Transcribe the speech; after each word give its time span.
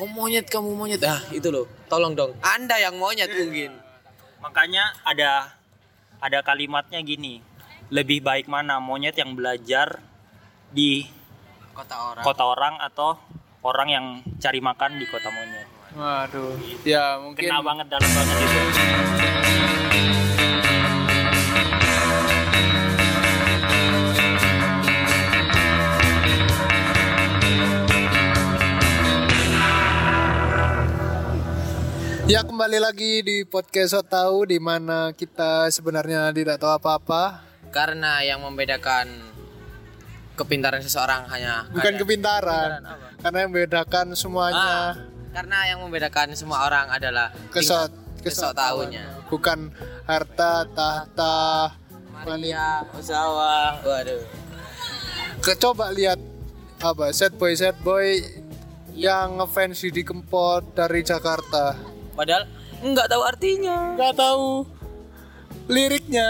kamu 0.00 0.16
monyet 0.16 0.46
kamu 0.48 0.72
monyet 0.72 1.04
ah 1.04 1.20
itu 1.28 1.52
loh 1.52 1.68
tolong 1.92 2.16
dong 2.16 2.32
anda 2.40 2.80
yang 2.80 2.96
monyet 2.96 3.28
mungkin 3.28 3.90
Makanya 4.40 4.96
ada 5.04 5.52
ada 6.20 6.38
kalimatnya 6.40 7.00
gini. 7.04 7.44
Lebih 7.92 8.24
baik 8.24 8.48
mana 8.48 8.80
monyet 8.80 9.16
yang 9.20 9.36
belajar 9.36 10.00
di 10.72 11.04
kota 11.76 11.96
orang 11.96 12.24
kota 12.24 12.44
orang 12.46 12.74
atau 12.80 13.18
orang 13.60 13.88
yang 13.90 14.06
cari 14.40 14.60
makan 14.64 14.96
di 14.96 15.06
kota 15.10 15.28
monyet. 15.28 15.68
Waduh. 15.92 16.56
Ya 16.86 17.20
mungkin 17.20 17.50
Kena 17.50 17.60
banget 17.60 17.86
dalam 17.92 18.08
banget 18.08 18.36
itu. 18.40 18.60
Ya 32.30 32.46
kembali 32.46 32.78
lagi 32.78 33.26
di 33.26 33.42
podcast 33.42 33.90
So 33.90 34.06
Tahu 34.06 34.46
di 34.46 34.62
mana 34.62 35.10
kita 35.10 35.66
sebenarnya 35.68 36.30
tidak 36.30 36.62
tahu 36.62 36.70
apa-apa. 36.72 37.42
karena 37.70 38.18
yang 38.22 38.42
membedakan 38.42 39.06
kepintaran 40.34 40.82
seseorang 40.82 41.22
hanya 41.30 41.66
Bukan 41.70 41.94
kadar- 41.94 42.00
kepintaran. 42.02 42.70
Karena 43.22 43.38
yang 43.38 43.50
membedakan 43.50 44.06
Ah, 44.08 44.16
semuanya 44.16 44.70
karena 45.30 45.58
yang 45.66 45.78
membedakan 45.78 46.34
semua 46.34 46.66
orang 46.66 46.90
adalah 46.90 47.30
kesot 47.50 47.90
kesok 48.22 48.54
tahunya 48.54 49.26
Bukan 49.30 49.70
harta, 50.02 50.66
tahta. 50.70 51.38
Maria 52.10 52.82
Ozawa 52.90 53.78
waduh 53.80 54.22
Ke, 55.40 55.54
coba 55.56 55.94
lihat 55.94 56.18
apa 56.78 57.10
set 57.10 57.32
boy 57.34 57.54
set 57.54 57.78
boy 57.80 58.18
yang 58.92 59.38
ngefans 59.38 59.86
di 59.86 60.02
Kempot 60.02 60.74
dari 60.74 61.00
Jakarta. 61.00 61.89
Padahal 62.20 62.44
nggak 62.84 63.08
tahu 63.08 63.22
artinya 63.24 63.76
Nggak 63.96 64.14
tahu 64.14 64.48
liriknya. 65.70 66.28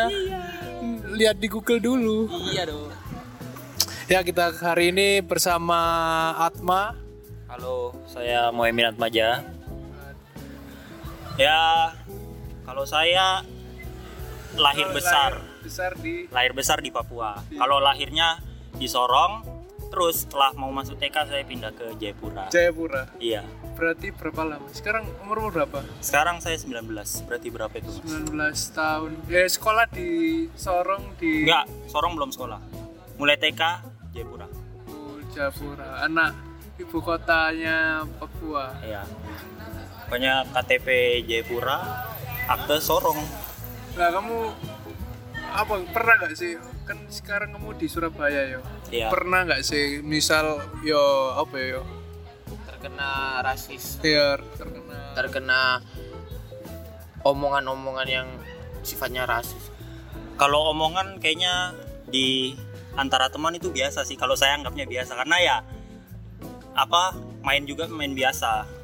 Lihat 1.11 1.43
di 1.43 1.49
Google 1.51 1.83
dulu. 1.83 2.31
iya 2.47 2.63
dong 2.63 2.87
Ya 4.07 4.23
kita 4.23 4.51
hari 4.55 4.91
ini 4.91 5.23
bersama 5.23 5.79
Atma. 6.37 6.99
Halo, 7.47 7.95
saya 8.07 8.51
Muhammad 8.51 8.95
Atmaja. 8.95 9.43
Ya, 11.35 11.95
kalau 12.67 12.83
saya 12.83 13.47
lahir 14.55 14.91
besar, 14.91 15.39
Besar 15.63 15.95
di 15.95 16.27
lahir 16.27 16.51
besar 16.51 16.83
di 16.83 16.91
Papua. 16.91 17.39
Kalau 17.49 17.79
lahirnya 17.79 18.43
di 18.75 18.91
Sorong, 18.91 19.47
terus 19.95 20.27
setelah 20.27 20.59
mau 20.59 20.75
masuk 20.75 20.99
TK 20.99 21.17
saya 21.31 21.47
pindah 21.47 21.71
ke 21.71 21.95
Jayapura. 21.95 22.51
Jayapura. 22.51 23.15
Iya. 23.23 23.47
Berarti 23.81 24.13
berapa 24.13 24.45
lama? 24.45 24.69
Sekarang 24.77 25.09
umurmu 25.25 25.49
berapa? 25.49 25.81
Sekarang 26.05 26.37
saya 26.45 26.61
19. 26.61 26.85
Berarti 27.25 27.49
berapa 27.49 27.73
itu? 27.73 27.89
Mas? 28.05 28.69
19 28.69 28.77
tahun. 28.77 29.11
Eh 29.25 29.49
sekolah 29.49 29.89
di 29.89 30.09
Sorong 30.53 31.17
di 31.17 31.49
Enggak, 31.49 31.65
Sorong 31.89 32.13
belum 32.13 32.29
sekolah. 32.29 32.61
Mulai 33.17 33.41
TK 33.41 33.63
Jayapura. 34.13 34.45
Oh, 34.93 35.17
Jayapura. 35.33 36.05
Anak 36.05 36.37
ibu 36.77 37.01
kotanya 37.01 38.05
Papua. 38.21 38.77
Iya. 38.85 39.09
Pokoknya 40.05 40.45
KTP 40.53 40.87
Jayapura, 41.25 41.81
akte 42.53 42.85
Sorong. 42.85 43.17
Nah 43.97 44.09
kamu 44.13 44.37
apa 45.57 45.73
pernah 45.89 46.15
nggak 46.21 46.37
sih 46.37 46.53
kan 46.85 47.01
sekarang 47.09 47.57
kamu 47.57 47.81
di 47.81 47.89
Surabaya 47.89 48.45
yo 48.47 48.61
Iya. 48.93 49.09
pernah 49.11 49.43
nggak 49.43 49.63
sih 49.65 49.99
misal 49.99 50.63
yo 50.83 51.01
apa 51.35 51.57
yo 51.59 51.83
terkena 52.81 53.45
rasis 53.45 54.01
ya 54.01 54.41
terkena 54.57 54.99
terkena 55.13 55.61
omongan-omongan 57.29 58.09
yang 58.09 58.29
sifatnya 58.81 59.29
rasis 59.29 59.69
Kalau 60.41 60.73
omongan 60.73 61.21
kayaknya 61.21 61.77
di 62.09 62.57
antara 62.97 63.29
teman 63.29 63.55
itu 63.55 63.71
biasa 63.71 64.03
sih. 64.09 64.17
Kalau 64.17 64.35
saya 64.35 64.57
anggapnya 64.59 64.89
biasa 64.89 65.13
karena 65.15 65.37
ya 65.37 65.57
apa 66.75 67.13
main 67.45 67.69
juga 67.69 67.87
main 67.93 68.17
biasa. 68.17 68.81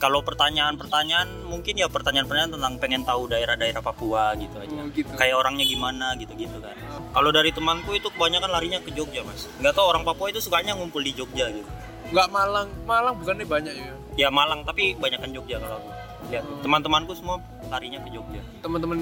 Kalau 0.00 0.20
pertanyaan-pertanyaan 0.20 1.48
mungkin 1.48 1.80
ya 1.80 1.88
pertanyaan-pertanyaan 1.88 2.56
tentang 2.56 2.74
pengen 2.82 3.02
tahu 3.04 3.30
daerah-daerah 3.30 3.80
Papua 3.80 4.36
gitu 4.36 4.56
aja. 4.56 4.74
Oh, 4.80 4.88
gitu. 4.88 5.08
Kayak 5.16 5.36
orangnya 5.40 5.64
gimana 5.64 6.12
gitu-gitu 6.16 6.60
kan. 6.60 6.76
Kalau 7.12 7.30
dari 7.30 7.54
temanku 7.54 7.94
itu 7.96 8.08
kebanyakan 8.08 8.50
larinya 8.52 8.80
ke 8.80 8.90
Jogja 8.92 9.24
mas. 9.24 9.48
Nggak 9.62 9.76
tahu 9.76 9.86
orang 9.86 10.04
Papua 10.04 10.28
itu 10.28 10.40
sukanya 10.40 10.76
ngumpul 10.76 11.00
di 11.00 11.12
Jogja 11.12 11.48
gitu. 11.52 11.68
Nggak 12.06 12.28
Malang 12.28 12.68
Malang 12.82 13.14
bukannya 13.16 13.46
banyak 13.46 13.74
ya 13.74 13.92
Ya 14.14 14.28
Malang 14.28 14.62
tapi 14.62 14.94
banyakan 14.94 15.30
Jogja 15.30 15.58
kalau 15.58 15.76
aku 15.76 15.90
lihat. 16.24 16.44
Teman-temanku 16.60 17.12
semua 17.12 17.36
larinya 17.66 17.98
ke 17.98 18.08
Jogja. 18.08 18.40
teman-teman 18.58 18.96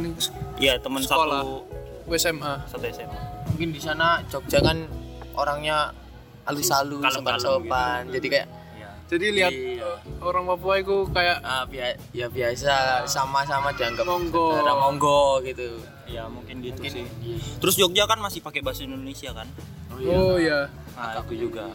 Iya 0.57 0.75
teman 0.79 1.01
Sekolah. 1.01 1.41
satu 1.41 1.69
SMA 2.11 2.53
satu 2.67 2.85
SMA. 2.89 3.19
mungkin 3.47 3.69
di 3.71 3.79
sana 3.79 4.21
Jogja 4.27 4.59
kan 4.59 4.89
orangnya 5.33 5.93
halus-halus 6.43 6.99
Kalem-kalem 6.99 7.39
sopan-sopan 7.39 8.01
jadi 8.09 8.27
kayak 8.27 8.47
Iya. 8.73 8.91
jadi 9.07 9.27
lihat 9.31 9.53
Iya. 9.53 9.91
orang 10.19 10.45
Papua 10.47 10.75
itu 10.77 10.97
kayak 11.09 11.39
ah, 11.41 11.65
bia- 11.65 12.01
ya 12.11 12.27
biasa 12.27 12.75
sama-sama 13.07 13.71
dianggap 13.71 14.03
Monggo. 14.03 14.51
saudara 14.51 14.75
monggo 14.77 15.23
gitu 15.43 15.79
Ya 16.05 16.27
mungkin 16.27 16.61
gitu 16.61 16.77
Mungkin- 16.77 17.07
sih. 17.09 17.37
Terus 17.57 17.75
Jogja 17.75 18.05
kan 18.05 18.19
masih 18.19 18.41
pakai 18.41 18.61
bahasa 18.61 18.83
Indonesia 18.83 19.31
kan? 19.31 19.47
oh 19.95 20.37
ya 20.37 20.67
Nah 20.93 21.21
itu 21.23 21.49
juga. 21.49 21.69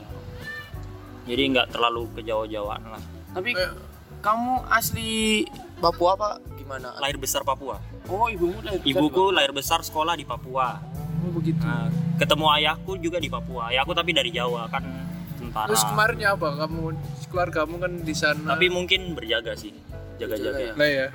Jadi 1.28 1.42
nggak 1.50 1.68
terlalu 1.70 2.08
kejauh-jauhan 2.14 2.82
lah. 2.88 3.02
tapi 3.30 3.52
Eh. 3.52 3.70
kamu 4.18 4.66
asli 4.68 5.44
Papua 5.78 6.16
apa 6.16 6.30
gimana 6.58 6.96
Lahir 6.98 7.16
besar 7.16 7.44
Papua. 7.44 7.78
oh 8.08 8.26
ibumu 8.28 8.58
lahir 8.60 8.80
besar 8.80 8.90
Ibuku 8.90 9.24
lahir 9.30 9.52
besar 9.52 9.80
sekolah 9.82 10.14
di 10.14 10.24
Papua. 10.24 10.80
oh 11.20 11.32
begitu 11.32 11.62
Nah, 11.62 11.86
ketemu 12.16 12.46
ayahku 12.52 12.98
juga 12.98 13.18
di 13.18 13.28
Papua. 13.28 13.70
Ayahku 13.70 13.92
tapi 13.92 14.10
dari 14.12 14.32
Jawa 14.32 14.66
kan 14.68 14.82
tentara. 15.36 15.68
terus 15.68 15.84
kemarin 15.86 16.18
ya 16.18 16.30
apa 16.34 16.50
kamu 16.58 16.98
keluargamu 17.28 17.76
kan 17.78 17.92
di 18.00 18.16
sana 18.16 18.48
Tapi 18.50 18.66
mungkin 18.68 19.14
berjaga 19.14 19.54
sih, 19.54 19.76
jaga-jaga. 20.18 20.74
lah 20.74 20.90
ya 20.90 21.08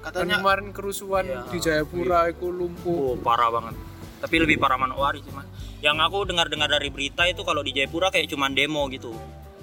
katanya 0.00 0.36
kemarin 0.38 0.66
kerusuhan 0.70 1.24
Iya. 1.24 1.40
di 1.46 1.58
Jayapura 1.58 2.28
itu 2.28 2.46
lumpuh 2.46 2.96
Oh 3.10 3.16
parah 3.18 3.48
banget. 3.50 3.74
Tapi 4.24 4.36
lebih 4.38 4.56
parah 4.56 4.76
Manowari 4.76 5.20
sih 5.20 5.28
mas. 5.30 5.44
Yang 5.78 6.00
aku 6.00 6.18
dengar-dengar 6.24 6.66
dari 6.66 6.88
berita 6.88 7.24
itu 7.24 7.44
kalau 7.44 7.60
di 7.60 7.70
Jayapura 7.70 8.08
kayak 8.08 8.24
cuman 8.26 8.50
demo 8.50 8.88
gitu. 8.88 9.12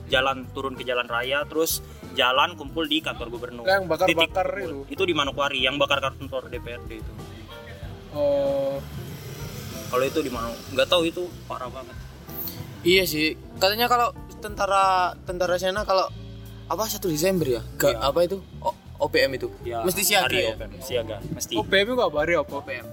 Jalan 0.06 0.46
turun 0.52 0.76
ke 0.76 0.84
jalan 0.84 1.06
raya, 1.06 1.42
terus 1.44 1.82
jalan 2.14 2.54
kumpul 2.54 2.84
di 2.84 3.00
kantor 3.00 3.28
gubernur. 3.28 3.66
Yang 3.66 3.84
bakar-bakar 3.88 4.48
Titik 4.52 4.64
itu. 4.64 4.78
Itu 4.92 5.04
di 5.04 5.14
Manokwari, 5.14 5.58
yang 5.60 5.76
bakar 5.76 5.98
kantor 6.00 6.46
DPRD 6.48 6.92
itu. 6.96 7.14
oh 8.12 8.78
Kalau 9.88 10.04
itu 10.04 10.20
di 10.20 10.30
mana? 10.30 10.52
Nggak 10.70 10.88
tahu 10.88 11.04
itu 11.06 11.26
parah 11.46 11.68
banget. 11.68 11.96
iya 12.82 13.04
sih 13.04 13.34
katanya 13.56 13.86
kalau 13.86 14.10
tentara 14.38 15.14
tentara 15.22 15.54
sana 15.56 15.82
kalau 15.82 16.10
apa 16.66 16.90
satu 16.90 17.08
Desember 17.08 17.46
ya 17.46 17.62
Gak, 17.76 17.94
apa 17.94 18.26
itu 18.26 18.42
O- 18.58 18.74
OPM 19.00 19.38
itu 19.38 19.54
Ya, 19.62 19.86
mesti 19.86 20.02
siaga 20.02 20.26
hari 20.26 20.38
ya 20.42 20.58
OPM, 20.58 20.72
siaga, 20.82 21.18
mesti. 21.30 21.54
BM 21.62 21.88
itu 21.88 22.02
apa 22.02 22.18
hari 22.18 22.34
apa 22.34 22.50
OPM 22.52 22.86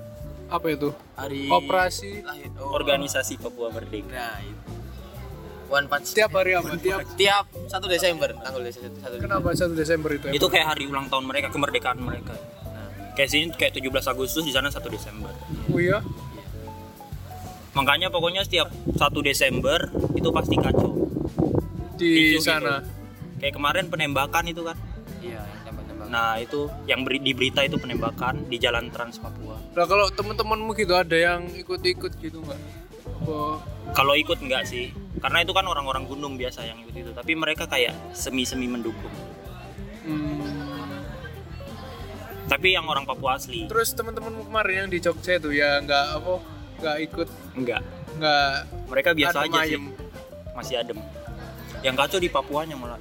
apa 0.48 0.66
itu 0.72 0.88
hari 1.12 1.44
operasi 1.52 2.24
lahir 2.24 2.48
oh. 2.56 2.72
Organisasi 2.72 3.36
Papua 3.36 3.68
Merdeka. 3.68 4.16
nah 4.16 4.40
itu 4.40 4.68
One 5.68 5.84
Punch 5.84 6.16
tiap 6.16 6.32
hari 6.32 6.56
apa 6.56 6.80
tiap 6.80 7.04
tiap 7.20 7.44
satu 7.68 7.84
Desember 7.92 8.32
tanggal 8.32 8.64
satu 8.72 8.88
satu 8.88 9.14
kenapa 9.20 9.52
satu 9.52 9.76
Desember 9.76 10.10
itu 10.16 10.24
Itu 10.32 10.48
kayak 10.48 10.72
hari 10.72 10.88
ulang 10.88 11.12
tahun 11.12 11.28
mereka, 11.28 11.52
kemerdekaan 11.52 12.00
mereka. 12.00 12.32
Nah, 12.64 13.12
kayak 13.12 13.28
sini 13.28 13.52
kayak 13.52 13.76
17 13.76 13.92
Agustus 14.08 14.48
di 14.48 14.52
sana 14.56 14.72
1 14.72 14.80
Desember. 14.88 15.28
oh 15.68 15.76
iya 15.76 16.00
Makanya 17.76 18.08
pokoknya 18.08 18.48
setiap 18.48 18.72
1 18.72 18.96
Desember 19.20 19.92
itu 20.16 20.28
pasti 20.32 20.56
kacau. 20.56 20.90
di 21.98 22.32
Ricuh 22.32 22.42
sana 22.42 22.80
gitu. 22.80 22.96
Kayak 23.42 23.54
kemarin 23.58 23.84
penembakan 23.92 24.44
itu 24.48 24.62
kan. 24.64 24.78
Nah, 26.08 26.40
itu 26.40 26.72
yang 26.88 27.04
beri, 27.04 27.20
di 27.20 27.36
berita 27.36 27.60
itu 27.60 27.76
penembakan 27.76 28.48
di 28.48 28.56
Jalan 28.56 28.88
Trans 28.88 29.20
Papua. 29.20 29.60
Nah 29.76 29.84
kalau 29.84 30.08
teman-temanmu 30.08 30.72
gitu 30.74 30.96
ada 30.96 31.14
yang 31.14 31.44
ikut-ikut 31.52 32.16
gitu 32.18 32.40
nggak? 32.40 32.60
Oh, 33.28 33.60
Kalau 33.92 34.16
ikut 34.16 34.40
enggak 34.40 34.64
sih? 34.64 34.92
Karena 35.20 35.44
itu 35.44 35.52
kan 35.52 35.68
orang-orang 35.68 36.08
gunung 36.08 36.40
biasa 36.40 36.64
yang 36.64 36.80
ikut 36.80 36.96
itu, 36.96 37.10
tapi 37.12 37.32
mereka 37.36 37.68
kayak 37.68 37.92
semi-semi 38.16 38.64
mendukung. 38.68 39.12
hmm. 40.08 40.48
Tapi 42.48 42.72
yang 42.72 42.88
orang 42.88 43.04
Papua 43.04 43.36
asli 43.36 43.68
Terus 43.68 43.92
teman-temanmu 43.92 44.48
kemarin 44.48 44.88
yang 44.88 44.90
di 44.90 45.04
Jogja 45.04 45.36
itu 45.36 45.52
ya 45.52 45.84
nggak 45.84 46.06
apa 46.16 46.34
nggak 46.80 46.96
ikut 47.12 47.28
enggak. 47.60 47.82
nggak 48.16 48.52
Mereka 48.88 49.10
biasa 49.12 49.38
aja 49.44 49.60
sih. 49.68 49.82
Masih 50.56 50.74
adem. 50.80 50.98
Yang 51.84 51.94
kacau 52.00 52.18
di 52.18 52.32
Papuanya 52.32 52.74
malah. 52.74 52.96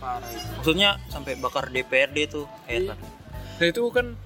Iya 0.00 0.16
Parah. 0.16 0.30
itu 0.32 0.48
Maksudnya 0.56 0.90
sampai 1.12 1.32
bakar 1.36 1.68
DPRD 1.68 2.18
tuh 2.32 2.48
heran. 2.64 2.96
Nah 3.60 3.66
itu 3.68 3.82
kan 3.92 4.16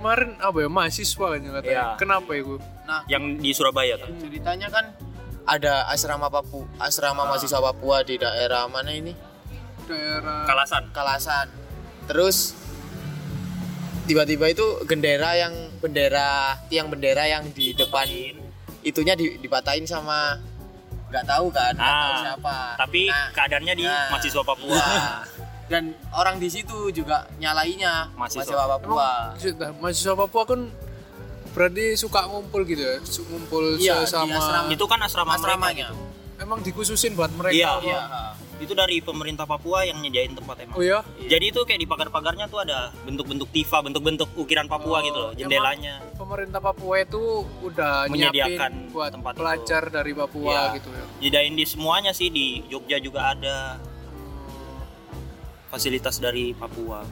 kemarin 0.00 0.30
apa 0.40 0.56
ya 0.64 0.68
mahasiswa 0.72 1.26
kan 1.36 1.38
yang 1.44 1.54
katanya. 1.60 1.76
Iya. 1.76 1.86
Kenapa 2.00 2.32
itu? 2.32 2.56
nah 2.88 3.04
Yang 3.04 3.24
di 3.44 3.50
Surabaya 3.52 4.00
kan. 4.00 4.08
ceritanya 4.16 4.68
kan 4.72 4.84
ada 5.44 5.84
asrama 5.92 6.32
Papua 6.32 6.64
asrama 6.80 7.28
mahasiswa 7.28 7.60
Papua 7.60 8.00
di 8.00 8.16
daerah 8.16 8.64
mana 8.72 8.96
ini 8.96 9.12
daerah 9.84 10.48
Kalasan. 10.48 10.88
Kalasan 10.96 11.48
terus 12.08 12.56
tiba-tiba 14.08 14.48
itu 14.48 14.64
bendera 14.88 15.36
yang 15.36 15.52
bendera 15.84 16.56
tiang 16.72 16.88
bendera 16.88 17.28
yang 17.28 17.44
di 17.52 17.76
depan 17.76 18.08
itunya 18.80 19.12
di, 19.12 19.36
dipatahin 19.36 19.84
sama 19.84 20.40
nggak 21.08 21.24
tahu 21.24 21.46
kan 21.48 21.72
nggak 21.72 21.88
tahu 21.94 22.10
Ah, 22.10 22.20
siapa 22.22 22.56
Tapi 22.76 23.02
Nah, 23.06 23.26
keadaannya 23.32 23.74
di 23.74 23.84
nah, 23.84 24.06
mahasiswa 24.10 24.42
Papua. 24.42 24.76
iya. 24.76 25.06
dan 25.66 25.84
orang 26.10 26.36
di 26.36 26.48
situ 26.48 26.88
juga 26.90 27.28
nyalainya 27.36 28.12
Mahasiswa. 28.12 28.44
mahasiswa 28.44 28.64
Papua 28.70 29.08
Sudah, 29.34 29.70
mahasiswa 29.74 30.14
Papua 30.14 30.42
kan 30.44 30.60
berarti 31.50 31.84
suka 31.94 32.20
ngumpul 32.24 32.60
gitu 32.62 32.80
ya 32.80 32.96
ngumpul 33.26 33.64
Iya, 33.76 34.00
sesama 34.02 34.32
asrama. 34.32 34.68
Itu 34.70 34.84
kan 34.84 34.98
asrama 35.00 35.32
mereka 35.34 35.44
asramanya 35.50 35.88
gitu. 35.88 36.04
emang 36.38 36.58
dikhususin 36.60 37.12
buat 37.12 37.32
mereka 37.32 37.56
Iya. 37.56 37.68
apa? 37.70 37.82
iya 37.82 38.02
Itu 38.58 38.74
dari 38.74 38.98
pemerintah 38.98 39.44
Papua 39.44 39.82
yang 39.82 39.98
nyediain 39.98 40.32
tempat 40.32 40.58
emang. 40.60 40.74
oh 40.74 40.82
ya 40.82 40.98
Jadi 41.20 41.44
itu 41.48 41.62
kayak 41.62 41.78
di 41.78 41.86
pagar-pagarnya 41.86 42.46
tuh 42.46 42.58
ada 42.60 42.90
bentuk-bentuk 43.02 43.46
tifa, 43.48 43.78
bentuk-bentuk 43.80 44.34
ukiran 44.34 44.66
Papua 44.66 44.98
Oh, 44.98 45.00
gitu 45.00 45.18
loh, 45.20 45.32
jendelanya. 45.32 46.02
pemerintah 46.12 46.58
Papua 46.58 46.94
itu 46.98 47.22
udah 47.62 48.06
Menyediakan 48.08 48.90
buat 48.90 49.10
tempat 49.10 49.32
itu. 49.32 49.38
pelajar 49.38 49.82
dari 49.88 50.12
Papua 50.12 50.50
Iya. 50.50 50.76
gitu 50.76 50.88
ya 50.90 51.04
Nyediain 51.20 51.54
di 51.54 51.64
semuanya 51.64 52.10
sih 52.10 52.28
di 52.28 52.66
Jogja 52.66 52.98
juga 52.98 53.30
ada 53.30 53.78
fasilitas 55.68 56.18
dari 56.18 56.50
Papua. 56.52 57.04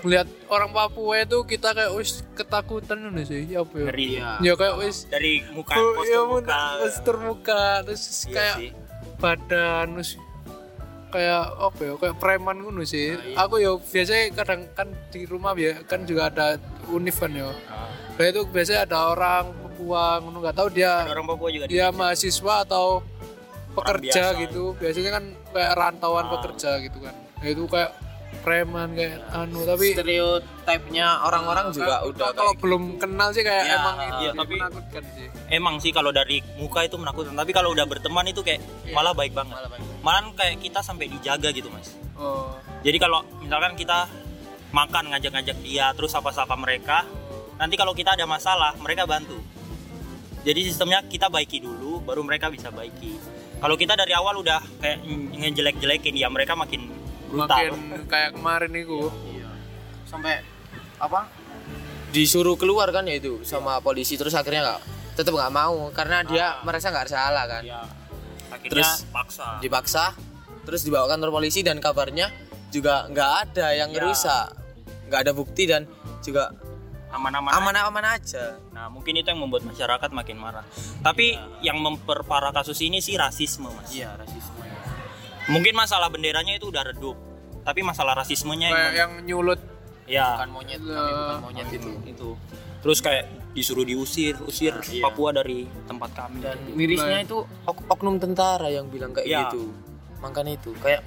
melihat 0.00 0.28
orang 0.46 0.68
Papua 0.68 1.16
itu 1.18 1.40
kita 1.42 1.72
kayak 1.72 1.96
wis 1.96 2.20
ketakutan 2.36 3.08
ini 3.08 3.24
sih 3.24 3.40
ya 3.48 3.64
apa 3.64 3.72
ya 3.74 3.84
Dari 3.88 4.04
Iya. 4.12 4.30
ya 4.38 4.52
kayak 4.52 4.76
wis 4.78 5.08
dari 5.08 5.40
muka 5.48 5.72
Oh, 5.74 5.96
postur 5.96 7.16
ya 7.16 7.24
muka 7.24 7.64
terus 7.82 8.04
Iya 8.22 8.28
kayak 8.30 8.56
sih. 8.60 8.70
badan 9.16 9.86
terus 9.96 10.20
kayak 11.14 11.44
apa 11.54 11.80
ya 11.80 11.92
kayak 11.94 12.16
preman 12.18 12.56
ngono 12.58 12.82
sih. 12.82 13.14
Nah, 13.14 13.40
aku 13.40 13.54
ya 13.56 13.70
biasanya 13.78 14.34
kadang 14.34 14.60
kan 14.72 14.90
di 15.08 15.22
rumah 15.24 15.54
ya 15.54 15.78
kan 15.82 16.02
juga 16.02 16.26
ada 16.28 16.58
univ 16.88 17.14
kan 17.14 17.30
ya. 17.30 17.54
Ah, 17.64 17.86
Nah, 18.14 18.26
itu 18.26 18.42
biasanya 18.44 18.80
ada 18.84 18.98
orang 19.08 19.44
Papua 19.54 20.18
ngono 20.18 20.38
nggak 20.40 20.54
tahu 20.54 20.68
dia 20.70 20.92
ada 21.00 21.12
orang 21.12 21.26
Papua 21.28 21.48
juga 21.48 21.64
di 21.66 21.72
dia 21.72 21.90
mahasiswa 21.90 22.54
atau 22.62 23.02
pekerja 23.72 24.22
biasa. 24.30 24.40
gitu. 24.40 24.64
Biasanya 24.74 25.10
kan 25.12 25.24
kayak 25.50 25.72
rantauan 25.72 26.24
Ah. 26.24 26.30
pekerja 26.32 26.70
gitu 26.80 26.98
kan. 26.98 27.14
Nah, 27.14 27.48
itu 27.48 27.62
kayak 27.66 27.90
preman 28.44 28.92
kayak 28.92 29.24
anu 29.32 29.64
tapi 29.64 29.96
stereotipnya 29.96 31.24
orang-orang 31.24 31.72
juga 31.72 31.94
Nah, 31.96 32.00
udah 32.04 32.26
kalau 32.30 32.52
kayak 32.52 32.60
belum 32.60 32.82
kenal 32.96 33.28
sih 33.32 33.40
kayak 33.40 33.64
Ya, 33.64 33.74
emang 33.74 33.96
itu 33.98 34.20
iya, 34.20 34.30
tapi- 34.34 34.58
menakutkan 34.60 35.02
sih 35.10 35.26
Emang 35.46 35.74
sih 35.78 35.90
kalau 35.90 36.10
dari 36.10 36.40
muka 36.56 36.80
itu 36.82 36.96
menakutkan, 36.96 37.32
tapi 37.32 37.50
kalau 37.50 37.70
udah 37.70 37.84
berteman 37.84 38.24
itu 38.26 38.40
kayak 38.40 38.64
malah 38.90 39.12
baik 39.12 39.32
banget. 39.32 39.54
Malah 39.54 39.70
baik. 39.70 39.82
Malah 40.00 40.22
kayak 40.34 40.56
kita 40.58 40.80
sampai 40.80 41.06
dijaga 41.06 41.48
gitu, 41.50 41.68
Mas. 41.68 41.94
oh 42.14 42.56
Jadi 42.80 42.96
kalau 42.96 43.20
misalkan 43.38 43.72
kita 43.74 44.08
makan 44.70 45.04
ngajak-ngajak 45.08 45.56
dia 45.60 45.92
terus 45.92 46.10
sapa-sapa 46.10 46.52
mereka, 46.54 47.04
nanti 47.54 47.76
kalau 47.76 47.92
kita 47.92 48.12
ada 48.12 48.24
masalah, 48.24 48.72
mereka 48.76 49.04
bantu. 49.04 49.36
Jadi 50.42 50.60
sistemnya 50.64 51.00
kita 51.02 51.28
baiki 51.28 51.60
dulu 51.60 52.00
baru 52.00 52.20
mereka 52.20 52.48
bisa 52.48 52.68
baiki. 52.68 53.16
Kalau 53.56 53.76
kita 53.76 53.94
dari 53.94 54.12
awal 54.12 54.36
udah 54.36 54.60
kayak 54.76 55.00
ngejelek-jelekin 55.34 56.14
ya 56.14 56.28
mereka 56.28 56.52
makin. 56.52 56.88
Makin 57.30 57.72
kayak 58.04 58.30
kemarin 58.32 58.72
itu 58.72 59.08
Iya. 59.30 59.48
sampai 60.04 60.44
apa 60.96 61.26
disuruh 62.10 62.54
keluar 62.54 62.88
kan 62.88 63.04
ya 63.04 63.16
itu 63.16 63.42
sama 63.42 63.80
polisi 63.80 64.14
terus 64.14 64.32
akhirnya 64.32 64.62
nggak 64.64 64.80
tetap 65.14 65.32
nggak 65.32 65.50
mau 65.50 65.90
karena 65.90 66.22
dia 66.22 66.58
merasa 66.62 66.88
nggak 66.88 67.08
salah 67.08 67.44
kan 67.46 67.62
Ya. 67.62 67.82
Akhirnya 68.48 68.86
Terus- 68.86 69.02
paksa. 69.08 69.58
dipaksa 69.58 70.04
terus 70.62 70.80
dibawa 70.80 71.04
ke 71.04 71.12
kantor 71.12 71.30
polisi 71.32 71.60
dan 71.60 71.76
kabarnya 71.76 72.30
juga 72.70 73.04
nggak 73.08 73.30
ada 73.42 73.66
yang 73.72 73.90
Ya. 73.90 73.98
ngerusak 73.98 74.46
nggak 75.06 75.20
ada 75.20 75.32
bukti 75.32 75.66
dan 75.66 75.90
juga 76.20 76.54
Aman-aman. 77.10 77.50
aman-aman 77.52 78.04
aja 78.12 78.58
Nah, 78.70 78.90
mungkin 78.90 79.14
itu 79.14 79.26
yang 79.26 79.38
membuat 79.38 79.62
masyarakat 79.62 80.10
makin 80.10 80.34
marah. 80.34 80.66
Tapi 80.98 81.32
yang 81.62 81.78
memperparah 81.78 82.50
kasus 82.50 82.76
ini 82.80 82.98
sih 82.98 83.14
rasisme, 83.14 83.70
Mas. 83.70 83.90
iya 83.90 84.12
rasisme 84.14 84.53
Mungkin 85.46 85.72
masalah 85.72 86.08
benderanya 86.08 86.54
itu 86.54 86.68
udah 86.68 86.84
redup. 86.84 87.16
Tapi 87.60 87.80
masalah 87.80 88.12
rasismenya 88.14 88.68
kayak 88.68 88.76
yang 88.76 88.92
yang 88.94 89.12
nyulut 89.24 89.60
ya 90.04 90.36
bukan 90.36 90.50
monyet 90.52 90.80
kami 90.80 90.92
bukan 91.10 91.40
monyet 91.42 91.68
itu 91.70 91.90
itu. 92.06 92.28
Terus 92.80 92.98
kayak 93.00 93.24
disuruh 93.50 93.82
diusir, 93.82 94.36
usir 94.42 94.76
Iya. 94.84 95.00
Papua 95.02 95.32
dari 95.32 95.64
tempat 95.86 96.10
kami. 96.12 96.42
dan 96.42 96.58
mirisnya 96.70 97.22
itu 97.22 97.38
ok- 97.62 97.86
oknum 97.88 98.18
tentara 98.18 98.68
yang 98.68 98.84
bilang 98.86 99.14
kayak 99.14 99.24
Iya. 99.24 99.40
gitu 99.48 99.72
makanya 100.18 100.56
itu 100.56 100.72
kayak 100.76 101.04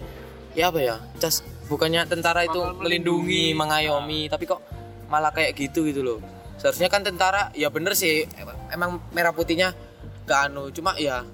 ya 0.53 0.69
apa 0.69 0.79
ya 0.79 0.95
cas 1.17 1.41
bukannya 1.67 2.05
tentara 2.05 2.41
itu 2.43 2.55
Bakal 2.55 2.79
melindungi 2.79 3.51
melindungi. 3.51 3.53
mengayomi 3.53 4.19
tapi 4.27 4.45
kok 4.45 4.61
malah 5.07 5.29
kayak 5.29 5.53
gitu 5.53 5.83
gitu 5.83 6.01
loh 6.01 6.19
seharusnya 6.55 6.87
kan 6.87 7.01
tentara 7.01 7.49
ya 7.51 7.67
bener 7.67 7.93
sih 7.93 8.25
emang 8.69 9.01
merah 9.11 9.29
putihnya 9.29 9.73
gak 10.23 10.47
anu 10.47 10.69
cuma 10.69 10.93
ya 10.95 11.25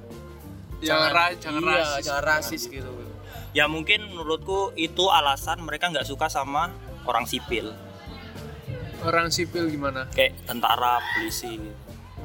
jangan 0.85 1.09
ra- 1.09 1.35
jangan 1.35 1.61
iya, 1.61 1.71
rasis 1.73 2.03
jangan 2.03 2.23
rasis 2.25 2.63
gitu 2.67 2.91
Ya 3.53 3.65
mungkin 3.65 4.09
menurutku 4.09 4.73
itu 4.73 5.05
alasan 5.07 5.61
mereka 5.61 5.85
nggak 5.87 6.03
suka 6.03 6.25
sama 6.25 6.73
orang 7.03 7.23
sipil, 7.23 7.69
orang 9.01 9.29
sipil 9.29 9.67
gimana 9.67 10.09
kayak 10.09 10.33
tentara, 10.43 10.97
polisi. 11.13 11.59
gitu. 11.59 11.75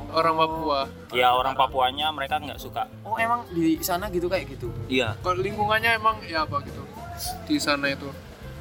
orang 0.09 0.35
Papua 0.35 0.81
Ya 1.11 1.29
orang 1.31 1.53
Papuanya 1.53 2.09
mereka 2.09 2.39
nggak 2.39 2.57
suka. 2.57 2.89
oh 3.03 3.13
emang 3.15 3.45
di 3.51 3.77
sana 3.79 4.09
gitu 4.09 4.25
kayak 4.25 4.49
gitu 4.49 4.73
Iya. 4.89 5.21
kalau 5.21 5.37
lingkungannya 5.39 6.01
emang 6.01 6.17
ya 6.25 6.43
apa 6.43 6.65
gitu 6.65 6.81
di 7.45 7.59
sana 7.59 7.91
itu 7.91 8.09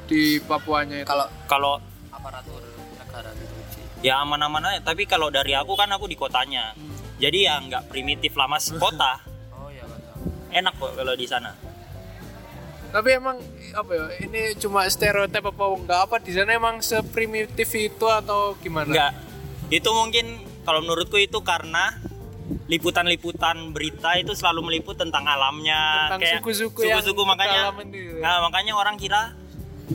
di 0.04 0.36
Papuanya 0.38 1.00
itu 1.00 1.06
kalau 1.06 1.24
Kalau 1.46 1.74
aparatur 2.10 2.60
negara 2.98 3.32
gitu 3.32 3.54
sih 3.70 3.84
ya 4.02 4.20
aman-aman 4.20 4.60
aja. 4.68 4.80
Tapi 4.84 5.06
kalau 5.06 5.30
dari 5.30 5.54
aku 5.54 5.72
kan 5.72 5.88
aku 5.88 6.04
di 6.04 6.14
kotanya. 6.14 6.74
Jadi 7.16 7.38
ya 7.44 7.58
nggak 7.58 7.88
primitif 7.88 8.34
lah 8.34 8.46
mas. 8.46 8.70
Kota 8.72 9.24
enak 10.50 10.74
kok 10.74 10.92
kalau 10.94 11.12
di 11.12 11.24
sana. 11.24 11.52
tapi 12.88 13.12
emang 13.12 13.36
apa 13.74 13.90
ya 13.92 14.04
ini 14.22 14.56
cuma 14.56 14.80
stereotip 14.86 15.44
apa 15.44 15.60
enggak 15.70 16.00
apa 16.02 16.16
di 16.18 16.32
sana 16.32 16.50
emang 16.50 16.80
seprimitif 16.80 17.68
itu 17.70 18.06
atau 18.06 18.56
gimana 18.56 18.88
Enggak. 18.88 19.12
Itu 19.68 19.92
mungkin 19.92 20.24
kalau 20.62 20.80
menurutku 20.80 21.16
itu 21.16 21.36
karena 21.42 22.00
liputan-liputan 22.64 23.72
berita 23.72 24.16
itu 24.16 24.32
selalu 24.32 24.60
meliput 24.66 24.96
tentang 24.96 25.20
alamnya 25.22 26.08
Tentang 26.08 26.20
kayak 26.22 26.40
suku-suku 26.40 26.80
yang 26.82 26.96
suku-suku 26.98 27.22
makanya 27.22 27.60
itu 27.74 28.16
ya. 28.16 28.20
nah 28.20 28.34
makanya 28.40 28.72
orang 28.72 28.96
kira 28.96 29.36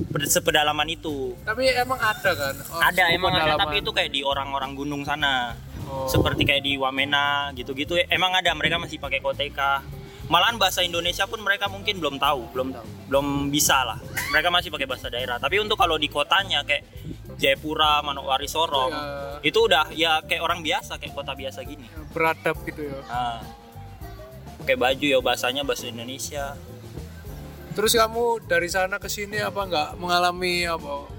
ped- 0.08 0.26
sepedalaman 0.28 0.86
itu 0.88 1.34
tapi 1.42 1.66
emang 1.68 1.98
ada 1.98 2.30
kan 2.32 2.56
Oh, 2.68 2.78
ada 2.80 3.04
emang 3.10 3.30
ada 3.32 3.42
pedalaman. 3.48 3.62
tapi 3.64 3.76
itu 3.80 3.90
kayak 3.90 4.12
di 4.12 4.22
orang-orang 4.22 4.74
gunung 4.74 5.02
sana 5.02 5.58
Oh. 5.84 6.08
seperti 6.08 6.42
kayak 6.44 6.62
di 6.62 6.74
Wamena 6.74 7.52
gitu-gitu 7.52 7.98
emang 8.08 8.32
ada 8.32 8.54
mereka 8.54 8.78
masih 8.78 8.98
pakai 8.98 9.20
koteka 9.20 9.84
malahan 10.26 10.56
bahasa 10.56 10.80
Indonesia 10.82 11.26
pun 11.26 11.40
mereka 11.40 11.68
mungkin 11.68 12.00
belum 12.00 12.16
tahu 12.16 12.52
belum 12.52 12.68
belum 13.08 13.26
bisa 13.50 13.84
lah. 13.84 14.00
Mereka 14.32 14.48
masih 14.50 14.70
pakai 14.70 14.88
bahasa 14.88 15.08
daerah. 15.08 15.38
Tapi 15.38 15.60
untuk 15.60 15.76
kalau 15.76 15.96
di 15.96 16.08
kotanya 16.08 16.64
kayak 16.64 16.84
Jayapura 17.34 18.00
Manokwari 18.00 18.46
Sorong 18.46 18.94
Ya. 18.94 19.04
itu 19.42 19.60
udah 19.60 19.90
ya 19.92 20.22
kayak 20.22 20.42
orang 20.42 20.62
biasa 20.62 20.96
kayak 20.96 21.12
kota 21.12 21.34
biasa 21.34 21.64
gini. 21.64 21.86
Beradab 22.12 22.56
gitu 22.64 22.88
ya. 22.88 23.00
Nah, 23.04 23.42
pakai 24.60 24.76
baju 24.76 25.06
ya 25.06 25.20
bahasanya 25.20 25.62
bahasa 25.62 25.86
Indonesia. 25.86 26.56
Terus 27.74 27.92
kamu 27.92 28.46
dari 28.46 28.70
sana 28.70 29.02
ke 29.02 29.10
sini 29.10 29.42
apa 29.42 29.66
enggak 29.66 29.90
mengalami 29.98 30.64
apa 30.64 31.10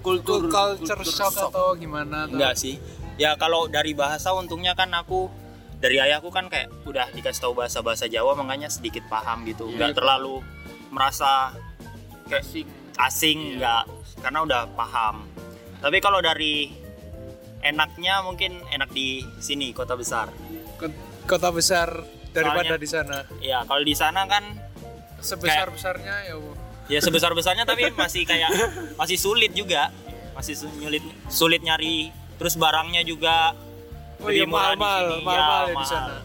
kultur 0.00 0.46
culture 0.46 1.02
shock 1.02 1.34
atau 1.34 1.74
gimana 1.74 2.24
atau- 2.24 2.38
enggak 2.38 2.54
sih. 2.54 2.78
Ya 3.14 3.34
kalau 3.34 3.66
dari 3.66 3.92
bahasa 3.92 4.30
untungnya 4.30 4.74
kan 4.74 4.90
aku 4.90 5.26
dari 5.84 6.00
ayahku 6.00 6.32
kan 6.32 6.48
kayak 6.48 6.72
udah 6.88 7.12
dikasih 7.12 7.44
tahu 7.44 7.52
bahasa 7.52 7.84
bahasa 7.84 8.08
Jawa 8.08 8.32
makanya 8.32 8.72
sedikit 8.72 9.04
paham 9.04 9.44
gitu. 9.44 9.68
Nggak 9.68 9.92
terlalu 9.92 10.40
merasa 10.88 11.52
kayak 12.24 12.64
asing. 13.04 13.60
nggak. 13.60 13.84
Karena 14.24 14.40
udah 14.40 14.60
paham. 14.72 15.28
Tapi 15.84 16.00
kalau 16.00 16.24
dari 16.24 16.72
enaknya 17.60 18.24
mungkin 18.24 18.64
enak 18.72 18.88
di 18.90 19.20
sini 19.36 19.76
kota 19.76 19.92
besar. 19.92 20.32
Kota 21.28 21.52
besar 21.52 22.00
daripada 22.32 22.72
Soalnya- 22.72 22.80
di 22.80 22.88
sana. 22.88 23.18
ya 23.44 23.60
kalau 23.68 23.84
di 23.84 23.92
sana 23.92 24.24
kan 24.24 24.44
sebesar 25.20 25.68
besarnya 25.68 26.14
ya 26.24 26.34
Bu. 26.36 26.52
ya 26.88 27.00
sebesar 27.00 27.32
besarnya 27.38 27.64
tapi 27.64 27.92
masih 27.92 28.24
kayak 28.24 28.48
masih 28.96 29.20
sulit 29.20 29.52
juga. 29.52 29.92
Masih 30.32 30.56
sulit 30.56 31.04
sulit 31.28 31.60
nyari. 31.60 32.08
Terus 32.40 32.56
barangnya 32.56 33.04
juga 33.04 33.52
oh 34.18 34.28
iya 34.28 34.42
lebih 34.42 34.48
murah 34.48 34.74
mahal 34.74 34.74
di 34.74 34.78
mahal 34.78 35.02
sini. 35.02 35.24
mahal, 35.24 35.34
Ya, 35.34 35.42
mahal 35.42 35.64
ya 35.64 35.68
di 35.68 35.74
mahal. 35.74 35.88
sana 35.88 36.16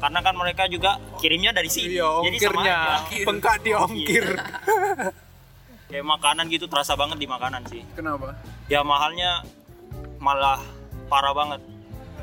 karena 0.00 0.18
kan 0.18 0.32
mereka 0.34 0.62
juga 0.64 0.90
kirimnya 1.20 1.52
dari 1.52 1.68
sini. 1.68 1.92
Iya 1.92 2.08
jadi 2.24 2.36
ongkirnya. 2.40 2.72
aja. 2.72 3.24
Bengkak 3.28 3.56
di 3.60 3.70
ongkir. 3.76 4.24
Kayak 5.90 6.06
makanan 6.06 6.44
gitu 6.48 6.64
terasa 6.64 6.96
banget 6.96 7.18
di 7.18 7.26
makanan 7.26 7.68
sih. 7.68 7.84
Kenapa? 7.92 8.32
Ya 8.64 8.80
mahalnya 8.80 9.44
malah 10.16 10.56
parah 11.04 11.36
banget. 11.36 11.60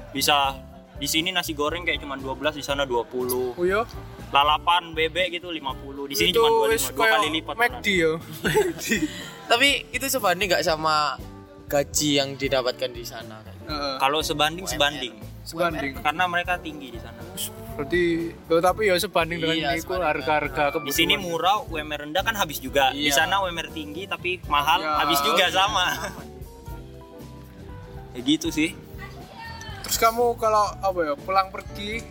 Bisa 0.09 0.57
di 0.97 1.05
sini 1.05 1.29
nasi 1.29 1.53
goreng 1.53 1.85
kayak 1.85 2.01
cuma 2.01 2.17
12 2.17 2.57
di 2.57 2.65
sana 2.65 2.81
20 2.81 3.13
Oh 3.53 3.61
iya. 3.61 3.85
lalapan 4.27 4.97
bebek 4.97 5.37
gitu 5.37 5.53
50 5.53 6.09
di 6.09 6.15
sini 6.17 6.33
cuma 6.33 6.49
wis 6.65 6.89
25 6.89 6.97
dua 6.97 7.05
kali 7.13 7.27
lipat 7.29 7.55
McD 7.55 7.85
yo. 7.93 8.11
Tapi 9.51 9.67
itu 9.93 10.05
sebanding 10.07 10.49
nggak 10.49 10.65
sama 10.65 11.13
gaji 11.67 12.09
yang 12.15 12.33
didapatkan 12.33 12.89
di 12.89 13.03
sana? 13.03 13.43
Heeh. 13.61 13.95
kalau 13.97 14.19
sebanding 14.19 14.63
sebanding 14.63 15.11
Sebanding. 15.43 15.99
karena 15.99 16.23
mereka 16.25 16.55
tinggi 16.57 16.87
di 16.89 16.99
sana 16.99 17.19
Berarti 17.77 18.03
yo, 18.49 18.57
tapi 18.57 18.89
ya 18.89 18.97
sebanding 18.97 19.37
dengan 19.37 19.53
Iya, 19.53 19.77
itu 19.77 19.93
harga-harga 19.93 20.81
di 20.81 20.89
sini 20.89 21.13
murah 21.13 21.61
UMR 21.63 22.09
rendah 22.09 22.23
kan 22.23 22.33
habis 22.33 22.57
juga 22.57 22.89
di 22.89 23.05
Iya. 23.05 23.21
sana 23.21 23.37
UMR 23.39 23.69
tinggi 23.69 24.07
tapi 24.07 24.41
mahal 24.47 24.79
Ya. 24.79 24.97
habis 24.97 25.19
juga 25.21 25.45
sama 25.47 25.85
ya 28.11 28.21
gitu 28.23 28.49
sih 28.49 28.73
Terus 29.83 29.97
kamu 30.01 30.35
kalau 30.35 30.67
apa 30.73 30.99
ya 31.01 31.13
pulang 31.15 31.47
pergi, 31.47 32.03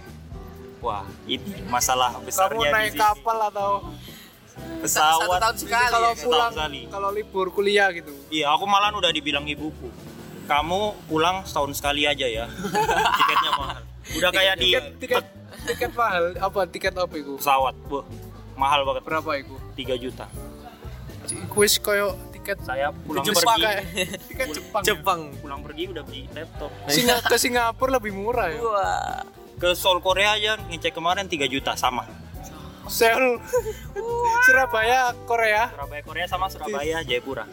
wah 0.78 1.04
ini 1.26 1.44
masalah 1.66 2.08
kamu 2.14 2.24
besarnya 2.24 2.68
naik 2.70 2.84
di 2.86 2.92
sini. 2.92 3.02
kapal 3.02 3.38
atau 3.44 3.70
pesawat 4.78 5.26
Satu 5.28 5.42
tahun 5.42 5.56
sekali 5.58 5.86
kalau 5.88 6.10
ya, 6.10 6.20
pulang 6.20 6.52
sekali. 6.52 6.80
kalau 6.86 7.08
libur 7.10 7.46
kuliah 7.50 7.88
gitu. 7.90 8.12
Iya, 8.28 8.50
aku 8.50 8.64
malah 8.64 8.90
udah 8.90 9.10
dibilang 9.10 9.44
ibuku. 9.44 9.88
Kamu 10.44 10.78
pulang 11.04 11.42
setahun 11.42 11.74
sekali 11.74 12.04
aja 12.04 12.22
ya. 12.22 12.46
Tiketnya 13.18 13.50
mahal. 13.52 13.80
Udah 14.12 14.30
kayak 14.30 14.54
di 14.56 14.70
Tiket 14.96 15.24
tiket 15.66 15.90
mahal 15.92 16.30
apa 16.36 16.60
tiket 16.64 16.94
apa 16.94 17.10
itu? 17.12 17.34
pesawat. 17.36 17.74
Wah, 17.88 18.06
mahal 18.54 18.84
banget. 18.84 19.02
Berapa 19.02 19.30
itu? 19.34 19.54
3 19.74 19.98
juta. 19.98 20.26
Kuis 21.48 21.74
koyo 21.76 22.14
tiket 22.30 22.62
Saya 22.62 22.94
pulang 22.94 23.26
Jepang 23.26 23.58
pergi. 23.58 23.64
kayak 23.64 23.82
tiket 24.30 24.48
Jepang. 24.52 24.80
ya? 24.80 24.86
Jepang. 24.86 25.20
Pulang 25.36 25.60
pergi 25.60 25.82
udah 25.88 26.02
beli 26.02 26.22
laptop. 26.30 26.70
Singa- 26.86 27.18
ke 27.20 27.36
Singapura 27.36 27.90
lebih 27.92 28.14
murah 28.14 28.46
ya. 28.46 28.60
Wah. 28.60 29.20
Ke 29.56 29.74
Seoul 29.74 29.98
Korea 29.98 30.38
aja 30.38 30.54
ngecek 30.62 30.94
kemarin 30.94 31.26
3 31.26 31.42
juta 31.48 31.74
sama. 31.74 32.06
Seoul, 32.86 33.42
Surabaya, 34.42 35.10
Korea. 35.24 35.68
Surabaya 35.68 36.02
Korea 36.02 36.26
sama 36.26 36.46
Surabaya 36.46 37.02
Jayapura. 37.02 37.44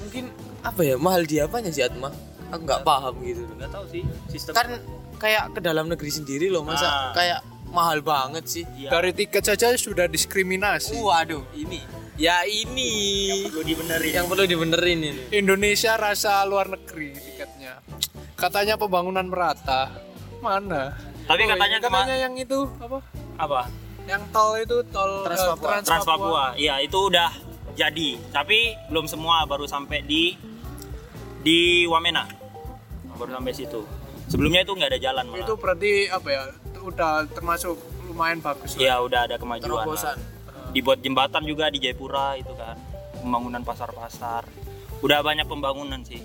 Mungkin 0.00 0.24
apa 0.62 0.80
ya 0.80 0.96
mahal 0.96 1.22
di 1.24 1.38
apanya 1.38 1.68
sih 1.68 1.82
Atma? 1.82 2.08
Aku 2.48 2.62
nggak 2.62 2.82
paham 2.82 3.14
gitu. 3.22 3.44
Enggak 3.50 3.70
tahu 3.70 3.84
sih 3.88 4.02
sistem. 4.28 4.52
Kan 4.52 4.68
kayak 5.16 5.52
ke 5.52 5.60
dalam 5.60 5.86
negeri 5.86 6.08
sendiri 6.08 6.48
loh 6.48 6.60
masa 6.62 6.84
Ah. 6.84 7.12
kayak 7.12 7.40
mahal 7.68 8.00
banget 8.00 8.44
sih. 8.44 8.64
Iya. 8.76 8.90
Dari 8.90 9.10
tiket 9.10 9.44
saja 9.46 9.72
sudah 9.72 10.04
diskriminasi. 10.04 10.96
Waduh, 10.98 11.44
ini. 11.54 11.80
Ya 12.14 12.44
ini 12.44 13.48
perlu 13.48 13.64
dibenerin. 13.64 14.12
yang 14.12 14.26
perlu 14.28 14.44
dibenerin 14.44 15.00
ini. 15.02 15.22
Indonesia 15.32 15.96
rasa 15.96 16.44
luar 16.44 16.68
negeri 16.68 17.16
tiketnya. 17.16 17.80
Katanya 18.36 18.76
pembangunan 18.76 19.24
merata. 19.24 19.88
Mana? 20.38 20.92
Tapi 21.24 21.40
Oh, 21.40 21.48
katanya 21.48 21.78
katanya 21.78 22.16
yang 22.18 22.34
itu 22.34 22.68
apa? 22.76 22.98
apa? 23.38 23.60
Yang 24.06 24.22
tol 24.34 24.52
itu 24.58 24.76
tol 24.90 25.12
Trans 25.26 25.42
eh, 25.42 25.48
Papua. 25.54 25.68
Trans 25.68 25.86
Trans 25.86 26.06
Papua. 26.06 26.18
Papua. 26.18 26.44
Iya, 26.58 26.74
itu 26.82 26.98
udah 26.98 27.30
jadi. 27.78 28.08
Tapi 28.34 28.58
belum 28.90 29.06
semua 29.06 29.46
baru 29.46 29.66
sampai 29.66 30.02
di 30.02 30.34
di 31.42 31.86
Wamena. 31.86 32.26
Baru 33.14 33.30
sampai 33.30 33.52
situ. 33.54 33.82
Sebelumnya 34.26 34.64
itu 34.64 34.72
nggak 34.74 34.90
ada 34.96 35.00
jalan 35.00 35.24
malah. 35.28 35.44
Itu 35.44 35.54
berarti 35.58 35.92
apa 36.08 36.28
ya? 36.30 36.42
Udah 36.82 37.28
termasuk 37.30 37.78
lumayan 38.10 38.42
bagus. 38.42 38.74
lah. 38.74 38.80
ya 38.82 38.94
udah 39.04 39.20
ada 39.30 39.36
kemajuan. 39.38 39.86
Terobosan. 39.86 40.16
lah. 40.18 40.72
Dibuat 40.72 40.98
jembatan 41.04 41.42
juga 41.44 41.68
di 41.68 41.78
Jayapura 41.78 42.40
itu 42.40 42.52
kan. 42.56 42.74
Pembangunan 43.22 43.62
pasar-pasar. 43.62 44.48
Udah 45.04 45.20
banyak 45.22 45.46
pembangunan 45.46 46.00
sih. 46.02 46.24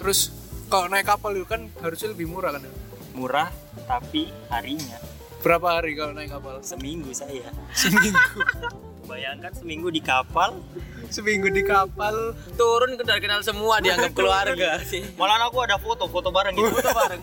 Terus 0.00 0.32
kalau 0.72 0.88
naik 0.88 1.06
kapal 1.06 1.36
itu 1.36 1.46
kan 1.46 1.68
harusnya 1.84 2.14
lebih 2.16 2.26
murah 2.30 2.56
kan? 2.56 2.64
ya? 2.64 2.72
Murah 3.14 3.48
tapi 3.84 4.30
harinya 4.48 4.96
Berapa 5.40 5.66
hari 5.74 5.96
kalau 5.96 6.12
naik 6.12 6.30
kapal? 6.30 6.60
seminggu 6.60 7.10
saya. 7.10 7.48
Seminggu. 7.72 8.20
Bayangkan 9.10 9.50
seminggu 9.50 9.90
di 9.90 9.98
kapal, 9.98 10.54
Seminggu 11.10 11.50
di 11.50 11.66
kapal. 11.66 12.38
Turun 12.54 12.94
kenal 12.94 13.18
kenal 13.18 13.40
semua 13.42 13.82
dianggap 13.82 14.14
keluarga 14.14 14.78
sih. 14.80 15.02
malah 15.18 15.42
aku 15.42 15.58
ada 15.58 15.74
foto, 15.76 16.06
foto 16.06 16.30
bareng 16.30 16.54
gitu. 16.54 16.70
Foto 16.70 16.94
bareng. 16.94 17.18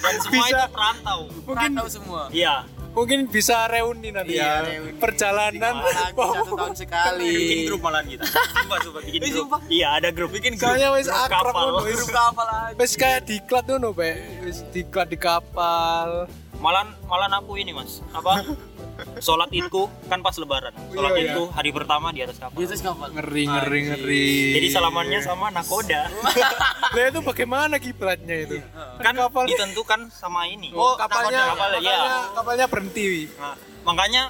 Dan 0.00 0.14
semua 0.16 0.32
Bisa. 0.40 0.56
itu 0.56 0.66
perantau. 0.72 1.20
Mungkin 1.44 1.70
Tahu 1.76 1.88
semua. 1.92 2.20
Iya, 2.32 2.64
mungkin 2.96 3.28
bisa 3.28 3.68
reuni 3.68 4.08
nanti 4.08 4.32
Iya, 4.32 4.48
ya. 4.48 4.56
reuni. 4.64 4.96
Perjalanan. 4.96 5.74
Lagi 5.84 6.16
satu 6.16 6.52
tahun 6.56 6.72
sekali. 6.74 7.28
bikin 7.28 7.58
grup 7.68 7.80
malahan 7.84 8.06
kita. 8.08 8.24
Sumpah, 8.24 8.78
sumpah 8.80 9.00
bikin 9.04 9.20
grup. 9.20 9.36
sumpah. 9.36 9.60
Iya, 9.68 9.88
ada 9.92 10.08
grup 10.08 10.30
bikin 10.32 10.52
grup. 10.56 10.72
Soalnya 10.72 10.88
wis 10.96 11.04
Grup 11.04 11.20
akrab 11.28 11.52
ngono. 11.52 11.78
Grup 11.84 12.08
kapal 12.08 12.46
aja. 12.48 12.72
Wis 12.80 12.92
kayak 12.96 13.20
diklat 13.28 13.64
ngono, 13.68 13.92
Pak. 13.92 14.14
Wis 14.40 14.58
diklat 14.72 15.12
di 15.12 15.18
kapal. 15.20 16.24
Malahan 16.60 16.88
malahan 17.04 17.32
aku 17.40 17.60
ini, 17.60 17.72
Mas. 17.76 18.00
Apa? 18.12 18.42
Sholat 19.20 19.52
idku 19.52 19.92
kan 20.08 20.24
pas 20.24 20.32
lebaran. 20.40 20.72
Sholat 20.88 21.12
Iya, 21.12 21.20
iya. 21.20 21.28
idku 21.36 21.44
hari 21.52 21.68
pertama 21.68 22.16
di 22.16 22.24
atas 22.24 22.40
kapal. 22.40 22.56
Di 22.56 22.64
atas 22.64 22.80
kapal. 22.80 23.12
Ngeri 23.12 23.44
ngeri 23.44 23.80
ngeri. 23.92 24.28
Jadi 24.56 24.68
salamannya 24.72 25.20
sama 25.20 25.52
nakoda. 25.52 26.08
Lah 26.96 27.04
itu 27.12 27.20
bagaimana 27.20 27.76
kiblatnya 27.76 28.36
itu? 28.48 28.56
kan 29.04 29.12
kapal 29.12 29.44
ditentukan 29.44 30.08
sama 30.08 30.48
ini. 30.48 30.72
Oh, 30.72 30.96
kapalnya, 30.96 31.44
nakoda. 31.44 31.52
kapalnya, 31.52 31.78
kapalnya, 31.84 32.16
iya. 32.24 32.32
kapalnya 32.32 32.66
berhenti. 32.72 33.04
Nah, 33.36 33.54
makanya 33.84 34.22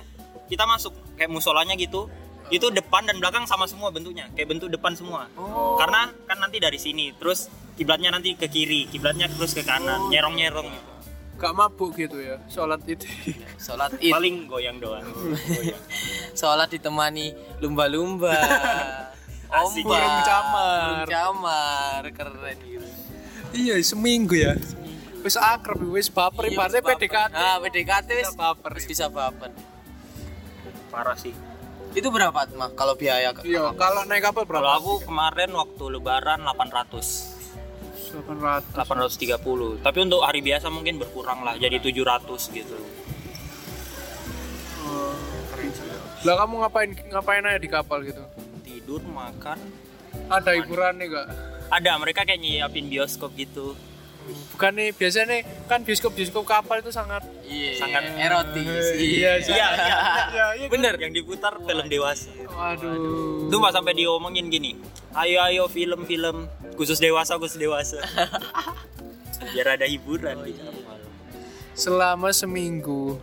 kita 0.51 0.67
masuk 0.67 0.93
kayak 1.15 1.31
musolanya 1.31 1.79
gitu. 1.79 2.11
Itu 2.47 2.71
depan 2.71 3.11
dan 3.11 3.19
belakang 3.19 3.43
sama 3.47 3.67
semua 3.67 3.91
bentuknya, 3.91 4.31
kayak 4.39 4.47
bentuk 4.55 4.71
depan 4.71 4.95
semua. 4.95 5.27
Oh. 5.35 5.75
Karena 5.83 6.15
kan 6.31 6.39
nanti 6.39 6.63
dari 6.63 6.79
sini, 6.79 7.11
terus 7.19 7.51
kiblatnya 7.75 8.15
nanti 8.15 8.39
ke 8.39 8.47
kiri, 8.47 8.87
kiblatnya 8.87 9.27
terus 9.27 9.51
ke 9.51 9.67
kanan, 9.67 10.07
nyerong-nyerong 10.15 10.71
gitu. 10.71 10.96
Gak 11.37 11.53
mabuk 11.53 11.93
gitu 11.93 12.17
ya, 12.17 12.41
sholat 12.49 12.81
itu. 12.89 13.05
Sholat 13.65 13.93
id. 14.01 14.09
Paling 14.09 14.49
goyang 14.49 14.81
doang. 14.81 15.05
Goyang. 15.05 15.81
Sholat 16.41 16.73
ditemani 16.73 17.33
lumba-lumba. 17.61 18.33
Ombak. 19.47 19.85
Burung 19.85 20.19
camar. 20.25 20.81
Burung 20.81 21.07
camar. 21.07 22.01
Keren 22.11 22.57
gitu. 22.65 22.89
iya, 23.53 23.77
seminggu 23.79 24.35
ya. 24.35 24.57
Wis 25.21 25.37
akrab, 25.37 25.79
wis 25.91 26.09
baper, 26.09 26.49
Iya, 26.49 26.57
ibaratnya. 26.57 26.83
PDKT. 26.83 27.33
Ah, 27.33 27.57
PDKT 27.61 28.09
wis 28.13 28.27
Bisa 28.27 28.35
baper, 28.35 28.71
wis 28.73 28.87
bisa 28.87 29.07
baper. 29.07 29.51
Parah 30.89 31.17
sih. 31.17 31.37
Itu 31.93 32.09
berapa 32.09 32.33
mah 32.53 32.73
kalau 32.73 32.97
biaya? 32.97 33.33
Iya, 33.41 33.77
kalau 33.77 34.05
naik 34.05 34.25
kapal 34.25 34.45
Kalau 34.45 34.61
berapa? 34.65 34.77
aku 34.77 34.93
kemarin 35.05 35.51
waktu 35.53 35.85
lebaran 35.91 36.41
800. 36.45 37.36
800. 38.13 38.75
830. 38.75 39.83
Tapi 39.83 39.99
untuk 40.05 40.21
hari 40.23 40.41
biasa 40.45 40.71
mungkin 40.71 41.01
berkurang 41.01 41.43
lah 41.43 41.59
jadi 41.59 41.81
700 41.81 42.51
gitu. 42.53 42.77
Lah 46.27 46.35
kamu 46.43 46.55
ngapain 46.67 46.91
ngapain 47.13 47.43
aja 47.47 47.61
di 47.63 47.71
kapal 47.71 48.03
gitu? 48.03 48.23
Tidur, 48.67 49.03
makan. 49.07 49.59
Ada 50.27 50.59
hiburan 50.59 50.99
nih 50.99 51.07
gak? 51.13 51.27
Ada 51.71 51.91
mereka 52.03 52.27
kayak 52.27 52.43
nyiapin 52.43 52.91
bioskop 52.91 53.35
gitu. 53.39 53.79
Bukan 54.27 54.73
nih 54.73 54.91
biasanya 54.91 55.37
kan 55.67 55.83
bioskop 55.83 56.13
bioskop 56.13 56.43
kapal 56.43 56.79
itu 56.79 56.89
sangat 56.89 57.21
Iya. 57.43 57.73
Sangat 57.79 58.03
erotis. 58.17 58.87
Iya, 58.95 59.39
Iya, 59.39 59.47
iya. 59.47 59.69
iya, 60.33 60.47
iya. 60.57 60.67
Bener 60.67 60.97
yang 60.97 61.13
diputar 61.13 61.55
film 61.57 61.87
dewasa. 61.87 62.33
Waduh. 62.49 63.47
Itu 63.47 63.55
mbak 63.55 63.71
sampai 63.71 63.93
diomongin 63.93 64.49
gini. 64.49 64.75
Ayo 65.13 65.39
ayo 65.43 65.65
film-film 65.67 66.49
khusus 66.75 66.99
dewasa 66.99 67.37
khusus 67.37 67.57
dewasa. 67.57 68.01
Biar 69.53 69.77
ada 69.77 69.85
hiburan 69.85 70.43
di 70.43 70.53
kapal. 70.53 70.99
Selama 71.73 72.33
seminggu. 72.33 73.21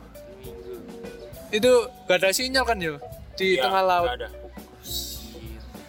Itu 1.49 1.69
gak 2.05 2.17
ada 2.17 2.29
sinyal 2.29 2.63
kan 2.63 2.77
yo 2.77 2.97
di 3.33 3.57
Iya, 3.57 3.65
tengah 3.65 3.83
laut. 3.83 4.09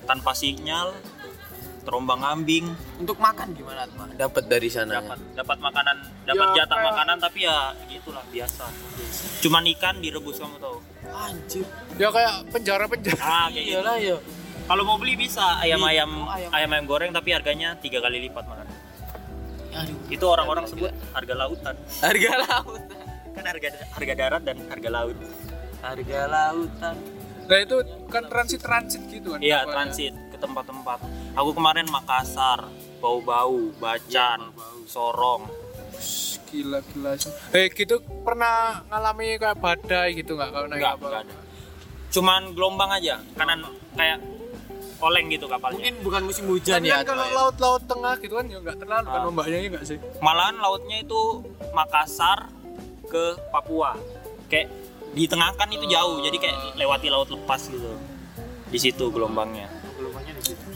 Tanpa 0.04 0.32
sinyal, 0.32 0.92
terombang 1.84 2.20
ambing, 2.20 2.66
Untuk 2.96 3.16
makan 3.16 3.52
gimana 3.52 3.84
mah? 3.92 4.08
Dapat 4.10 4.44
dari 4.44 4.66
sana. 4.66 4.98
dapat 4.98 5.18
dapat 5.34 5.58
makanan, 5.60 5.96
dapat 6.24 6.46
Ya, 6.48 6.56
jatah 6.58 6.74
kayak- 6.74 6.88
makanan 6.90 7.16
tapi 7.20 7.38
ya 7.40 7.56
gitulah 7.86 8.24
biasa. 8.26 8.64
Cuman 9.40 9.62
ikan 9.70 9.94
direbus 10.00 10.36
kamu 10.36 10.56
tahu. 10.58 10.78
Anjir. 11.06 11.64
Ya 11.94 12.08
kayak 12.08 12.32
penjara-penjara. 12.50 13.20
Ah, 13.20 13.46
kayak 13.46 13.62
gitu. 13.62 13.76
Iyalah 13.76 13.96
ya. 13.98 14.16
Kalau 14.64 14.82
mau 14.82 14.96
beli 14.96 15.14
bisa 15.14 15.60
ayam-ayam 15.60 16.08
Oh, 16.18 16.24
ayam. 16.26 16.48
ayam-ayam 16.50 16.84
goreng 16.84 17.12
tapi 17.12 17.30
harganya 17.30 17.76
tiga 17.76 18.00
kali 18.00 18.24
lipat 18.24 18.42
makan. 18.42 18.64
Aduh. 19.74 19.96
Itu 20.08 20.24
orang-orang 20.24 20.64
sebut 20.64 20.88
harga 21.12 21.34
lautan. 21.36 21.74
Harga 22.00 22.30
lautan. 22.40 22.98
Kan 23.34 23.44
harga 23.44 23.68
harga 23.92 24.14
darat 24.14 24.42
dan 24.42 24.56
harga 24.64 24.88
laut. 24.88 25.16
Harga 25.80 26.20
lautan. 26.26 26.96
Nah 27.44 27.58
itu 27.60 27.76
kan 28.08 28.24
transit-transit 28.24 29.02
gitu 29.06 29.36
kan. 29.36 29.40
Iya, 29.44 29.68
transit 29.68 30.16
ke 30.32 30.36
tempat-tempat. 30.40 30.98
Aku 31.34 31.50
kemarin 31.50 31.86
Makassar, 31.86 32.70
Bau-Bau, 32.98 33.74
Bacan, 33.76 34.54
Sorong. 34.86 35.50
Shh, 35.94 36.38
Gila 36.46 36.78
gila. 36.84 37.18
Eh 37.50 37.66
gitu 37.68 37.98
pernah 38.22 38.86
ngalami 38.86 39.34
kayak 39.36 39.58
badai 39.58 40.14
gitu 40.14 40.34
nggak 40.34 40.50
kalau 40.50 40.66
naik 40.66 40.78
Enggak, 40.78 40.94
kapal? 40.94 41.08
enggak 41.08 41.22
ada. 41.24 41.34
Cuman 42.08 42.42
gelombang 42.54 42.90
aja, 42.92 43.14
kanan 43.34 43.66
kayak 43.92 44.18
oleng 45.02 45.26
gitu 45.28 45.44
kapalnya 45.44 45.82
Mungkin 45.82 45.96
bukan 46.00 46.22
musim 46.22 46.44
hujan 46.46 46.78
Tapi 46.78 46.86
ya. 46.86 46.96
kan 46.96 47.10
kalau 47.10 47.26
Troy. 47.26 47.34
laut-laut 47.34 47.82
tengah 47.84 48.14
gitu 48.16 48.34
kan 48.34 48.44
ya 48.46 48.56
nggak 48.56 48.78
terlalu 48.78 49.04
kan 49.04 49.18
Ah. 49.18 49.26
ombaknya 49.26 49.58
ya 49.58 49.68
nggak 49.68 49.84
sih 49.84 49.98
malahan 50.18 50.56
lautnya 50.56 50.96
itu 50.98 51.20
Makassar 51.74 52.48
ke 53.04 53.24
Papua 53.50 53.98
kayak 54.46 54.70
di 55.10 55.26
tengah 55.26 55.50
kan 55.52 55.66
itu 55.68 55.84
jauh 55.84 56.18
jadi 56.20 56.36
kayak 56.38 56.56
lewati 56.74 57.06
laut 57.08 57.26
lepas 57.28 57.60
gitu 57.66 57.90
di 58.64 58.78
situ 58.80 59.04
gelombangnya. 59.08 59.66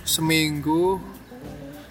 Seminggu. 0.08 0.96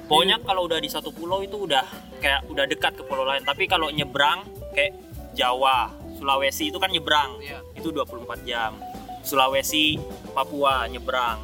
Pokoknya 0.09 0.41
kalau 0.41 0.65
udah 0.65 0.81
di 0.81 0.89
satu 0.89 1.13
pulau 1.13 1.45
itu 1.45 1.69
udah 1.69 1.85
kayak 2.17 2.49
udah 2.49 2.65
dekat 2.65 2.97
ke 2.97 3.03
pulau 3.05 3.27
lain. 3.27 3.45
Tapi 3.45 3.69
kalau 3.69 3.93
nyebrang 3.93 4.41
kayak 4.73 4.97
Jawa 5.37 5.93
Sulawesi 6.17 6.73
itu 6.73 6.81
kan 6.81 6.89
nyebrang. 6.89 7.37
Iya. 7.37 7.61
itu 7.77 7.93
24 7.93 8.41
jam. 8.49 8.73
Sulawesi 9.21 10.01
Papua 10.33 10.89
nyebrang 10.89 11.37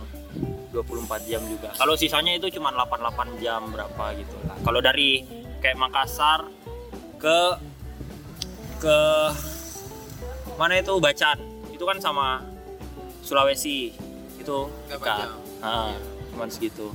24 0.74 1.30
jam 1.30 1.46
juga. 1.46 1.70
Kalau 1.78 1.94
sisanya 1.94 2.34
itu 2.34 2.50
cuma 2.58 2.74
88 2.74 3.38
jam 3.38 3.70
berapa 3.70 4.06
gitu. 4.18 4.34
Lah 4.50 4.58
kalau 4.66 4.82
dari 4.82 5.22
kayak 5.62 5.78
Makassar 5.78 6.50
ke 7.22 7.40
ke 8.82 8.98
mana 10.58 10.82
itu? 10.82 10.98
Bacan. 10.98 11.38
Itu 11.70 11.86
kan 11.86 12.02
sama 12.02 12.42
Sulawesi. 13.22 13.94
Itu 14.42 14.74
dekat. 14.90 15.30
jam? 15.30 15.32
Ah, 15.62 15.94
cuman 16.34 16.50
segitu. 16.50 16.90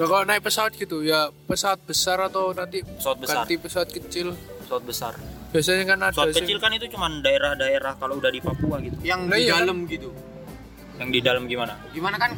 Nah, 0.00 0.06
kalau 0.08 0.24
naik 0.24 0.40
pesawat 0.40 0.72
gitu 0.74 1.04
ya 1.04 1.28
pesawat 1.44 1.84
besar 1.84 2.18
atau 2.24 2.56
nanti 2.56 2.80
pesawat 2.80 3.18
besar. 3.20 3.36
ganti 3.44 3.54
pesawat 3.60 3.88
kecil? 3.92 4.32
Pesawat 4.64 4.82
besar. 4.88 5.12
Biasanya 5.52 5.84
kan 5.84 5.98
ada 6.00 6.10
pesawat 6.16 6.32
sih. 6.32 6.40
kecil 6.42 6.58
kan 6.58 6.70
itu 6.72 6.86
cuman 6.88 7.20
daerah-daerah 7.20 7.92
kalau 8.00 8.16
udah 8.16 8.32
di 8.32 8.40
Papua 8.40 8.80
gitu. 8.80 8.96
Yang 9.04 9.20
Lah 9.28 9.36
di 9.36 9.44
iya. 9.44 9.54
dalam 9.60 9.78
gitu. 9.84 10.10
yang 11.00 11.08
di 11.12 11.20
dalam 11.20 11.44
gimana? 11.48 11.74
Gimana 11.92 12.16
kan 12.16 12.32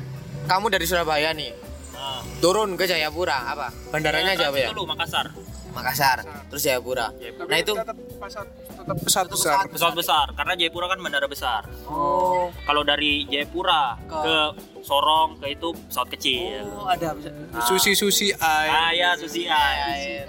kamu 0.50 0.67
dari 0.73 0.87
Surabaya 0.87 1.31
nih. 1.31 1.53
Nah, 1.95 2.23
turun 2.43 2.75
ke 2.75 2.85
Jayapura 2.91 3.55
apa? 3.55 3.71
Bandaranya 3.95 4.35
aja 4.35 4.50
apa 4.50 4.59
ya? 4.59 4.69
itu 4.71 4.75
lu 4.75 4.85
Makassar 4.87 5.31
Makassar, 5.75 6.19
terus 6.49 6.62
Jayapura. 6.62 7.11
Tapi 7.11 7.50
Nah 7.50 7.59
itu 7.59 7.73
tetap 7.75 7.97
pesawat 7.99 8.49
tetap 8.85 8.97
pesawat 9.00 9.28
besar 9.28 9.57
pesawat 9.69 9.95
besar 9.97 10.26
karena 10.33 10.52
Jayapura 10.54 10.87
kan 10.88 10.99
bandara 11.00 11.26
besar 11.26 11.62
oh, 11.85 12.49
kalau 12.64 12.81
dari 12.81 13.25
Jayapura 13.26 13.97
Ke- 14.04 14.23
ke 14.23 14.35
Sorong 14.81 15.40
ke 15.40 15.47
itu 15.50 15.69
pesawat 15.88 16.09
kecil 16.12 16.64
oh 16.69 16.85
ada 16.85 17.16
bisa. 17.16 17.28
susi 17.64 17.93
susi 17.93 18.28
air 18.33 18.69
ah 18.69 18.90
ya 18.93 19.11
Susi 19.16 19.45
Air. 19.45 20.25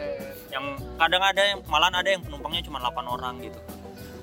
yang 0.49 0.63
kadang 0.95 1.19
ada 1.19 1.41
yang 1.43 1.59
malahan 1.67 1.99
ada 1.99 2.09
yang 2.09 2.21
penumpangnya 2.23 2.63
cuma 2.63 2.79
8 2.79 2.95
orang 3.05 3.35
gitu 3.43 3.59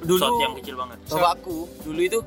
Dulu 0.02 0.17
pesawat 0.19 0.41
yang 0.41 0.55
kecil 0.57 0.75
banget 0.76 0.97
bapakku 1.07 1.59
dulu 1.85 2.00
itu 2.00 2.19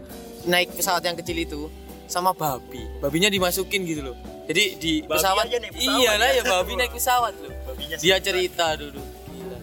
naik 0.45 0.69
pesawat 0.73 1.01
yang 1.01 1.17
kecil 1.17 1.37
itu 1.37 1.61
sama 2.05 2.37
babi. 2.37 2.85
Babinya 3.01 3.33
dimasukin 3.33 3.81
gitu 3.81 4.05
loh. 4.05 4.15
Jadi 4.45 4.77
di 4.77 4.93
Babi 5.01 5.17
pesawat, 5.17 5.49
aja 5.49 5.57
naik 5.57 5.73
pesawat 5.73 5.97
iya 5.97 6.11
lah 6.21 6.29
ya. 6.29 6.37
ya 6.37 6.43
babi 6.45 6.73
naik 6.77 6.93
pesawat 6.93 7.33
loh. 7.41 7.49
Babinya 7.75 7.95
Dia 7.99 8.17
cerita 8.17 8.71
dulu. 8.73 9.03
Gila. 9.03 9.57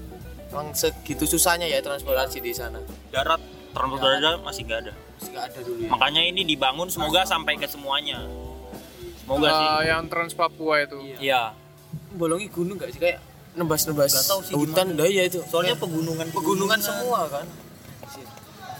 Emang 0.50 0.68
segitu 0.72 1.24
susahnya 1.24 1.64
ya 1.64 1.80
transportasi 1.80 2.38
di 2.38 2.52
sana. 2.52 2.76
darat 3.08 3.40
transport 3.72 4.04
darat 4.04 4.36
masih 4.38 4.62
nggak 4.62 4.80
ada 4.82 4.92
Masih 4.92 5.30
nggak 5.32 5.44
ada 5.46 5.58
dulu 5.62 5.80
ya. 5.80 5.88
makanya 5.88 6.22
ini 6.22 6.44
dibangun 6.44 6.88
semoga 6.88 7.24
sampai 7.24 7.56
ke 7.56 7.64
semuanya 7.64 8.20
semoga 9.18 9.48
sih 9.48 9.64
Eh, 9.64 9.80
yang 9.88 10.04
Trans 10.06 10.32
Papua 10.32 10.74
itu 10.78 11.00
iya 11.16 11.56
Bolongi 12.10 12.48
gunung 12.48 12.76
nggak 12.76 12.90
sih 12.90 13.00
kayak 13.00 13.16
nembas-nembas 13.52 14.12
sih 14.12 14.52
hutan 14.52 14.92
dah 14.92 15.04
ya 15.06 15.24
itu. 15.24 15.40
soalnya 15.46 15.72
pegunungan 15.74 16.28
pegunungan 16.28 16.76
semua 16.78 17.24
kan. 17.30 17.48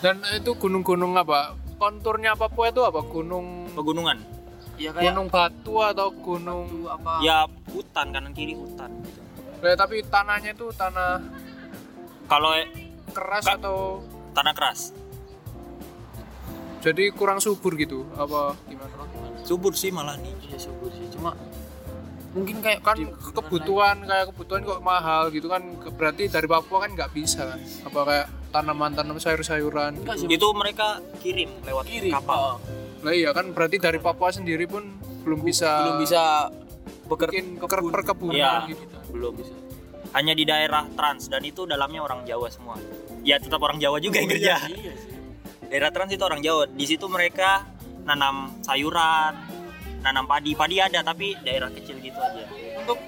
dan 0.02 0.20
itu 0.30 0.52
gunung-gunung 0.54 1.12
apa 1.14 1.56
konturnya 1.76 2.36
Papua 2.36 2.68
itu 2.68 2.82
apa 2.82 3.00
gunung 3.02 3.72
pegunungan 3.72 4.20
Iya 4.74 4.92
kayak 4.92 5.08
gunung 5.08 5.28
batu 5.28 5.74
atau 5.78 6.08
gunung 6.10 6.68
apa? 6.84 7.20
ya 7.22 7.44
hutan 7.70 8.06
kanan 8.10 8.32
kiri 8.32 8.52
hutan 8.52 8.92
gitu. 9.02 9.20
Tapi 9.62 10.02
tanahnya 10.04 10.50
itu 10.50 10.66
tanah 10.72 11.22
kalau 12.26 12.50
keras 13.08 13.44
Ka- 13.44 13.56
atau? 13.56 14.02
tanah 14.32 14.52
keras. 14.52 14.90
Jadi 16.82 17.12
kurang 17.12 17.38
subur 17.38 17.76
gitu 17.76 18.02
apa 18.12 18.58
gimana? 18.64 18.90
Subur 19.40 19.70
sih 19.72 19.88
malah. 19.88 20.18
Nih 20.18 20.34
Iya 20.42 20.58
subur 20.58 20.90
sih. 20.90 21.06
Cuma 21.08 21.36
mungkin 22.32 22.58
kayak 22.58 22.80
kan 22.80 22.96
kebutuhan 23.30 24.02
kayak 24.02 24.32
kebutuhan 24.32 24.60
kok 24.62 24.80
mahal 24.80 25.30
gitu 25.30 25.46
kan. 25.46 25.62
Berarti 25.92 26.26
dari 26.26 26.44
Papua 26.44 26.82
kan 26.82 26.90
nggak 26.90 27.12
bisa 27.12 27.46
kan? 27.46 27.60
Apa 27.86 28.00
kayak 28.02 28.26
tanaman 28.50 28.92
tanam 28.92 29.16
sayur-sayuran 29.16 29.96
sih. 30.12 30.28
itu 30.28 30.46
mereka 30.52 31.00
kirim 31.22 31.48
lewat 31.62 31.86
kiri 31.86 32.10
kapal. 32.10 32.60
lah 33.00 33.10
iya 33.10 33.32
kan 33.32 33.50
berarti 33.50 33.80
dari 33.80 33.96
Papua 33.96 34.28
sendiri 34.28 34.62
pun 34.62 34.84
belum 35.24 35.40
bisa 35.40 35.70
belum 35.82 35.98
bisa 35.98 36.22
bekerja 37.08 37.34
bikin 37.34 37.58
perkebunan 37.88 38.36
Iya. 38.36 38.70
gitu 38.70 38.84
belum 39.12 39.34
hanya 40.12 40.32
di 40.32 40.44
daerah 40.44 40.84
trans 40.90 41.26
dan 41.26 41.40
itu 41.40 41.64
dalamnya 41.64 42.00
orang 42.00 42.24
Jawa 42.24 42.48
semua 42.48 42.76
ya 43.22 43.36
tetap 43.36 43.60
orang 43.60 43.78
Jawa 43.78 43.96
juga 43.98 44.18
yang 44.18 44.28
kerja 44.28 44.54
Iya 44.66 44.92
sih. 44.94 45.12
daerah 45.68 45.88
trans 45.88 46.10
itu 46.10 46.20
orang 46.20 46.40
Jawa 46.40 46.66
di 46.66 46.84
situ 46.84 47.06
mereka 47.06 47.64
nanam 48.02 48.50
sayuran 48.60 49.32
nanam 50.00 50.26
padi 50.26 50.52
padi 50.52 50.76
ada 50.78 51.00
tapi 51.00 51.38
daerah 51.38 51.70
kecil 51.70 51.96
gitu 51.98 52.18
aja 52.18 52.44
Untuk 52.78 52.98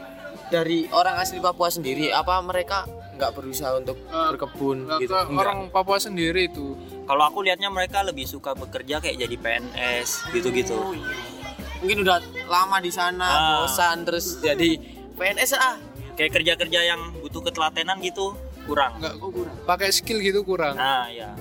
dari 0.46 0.86
orang 0.88 1.18
asli 1.18 1.40
Papua 1.40 1.66
sendiri, 1.66 2.08
apa 2.08 2.38
mereka 2.38 2.86
nggak 3.12 3.30
berusaha 3.32 3.74
untuk 3.74 3.98
Eh, 3.98 4.28
berkebun 4.30 4.86
gitu? 4.96 5.10
ke 5.10 5.34
orang 5.34 5.66
Papua 5.68 5.98
sendiri 5.98 6.46
itu 6.46 6.78
kalau 7.02 7.26
aku 7.26 7.42
lihatnya 7.42 7.68
mereka 7.68 8.00
lebih 8.00 8.24
suka 8.24 8.54
bekerja 8.54 8.96
kayak 8.98 9.18
jadi 9.18 9.36
PNS 9.36 10.30
gitu-gitu 10.30 10.72
Oh, 10.72 10.92
iya. 10.92 11.16
Mungkin 11.78 12.00
udah 12.00 12.16
lama 12.46 12.78
di 12.78 12.88
sana, 12.88 13.26
Ah. 13.26 13.40
bosan 13.60 14.04
terus 14.04 14.38
jadi 14.38 14.78
PNS 15.12 15.52
ah. 15.54 15.76
Kayak 16.14 16.30
kerja-kerja 16.32 16.80
yang 16.86 17.00
butuh 17.16 17.42
ketelatenan 17.42 17.98
gitu 17.98 18.34
kurang 18.64 18.96
nggak 18.96 19.14
pakai 19.64 19.90
skill 19.90 20.18
gitu 20.18 20.40
kurang 20.42 20.74
nah 20.74 21.06
ya 21.06 21.34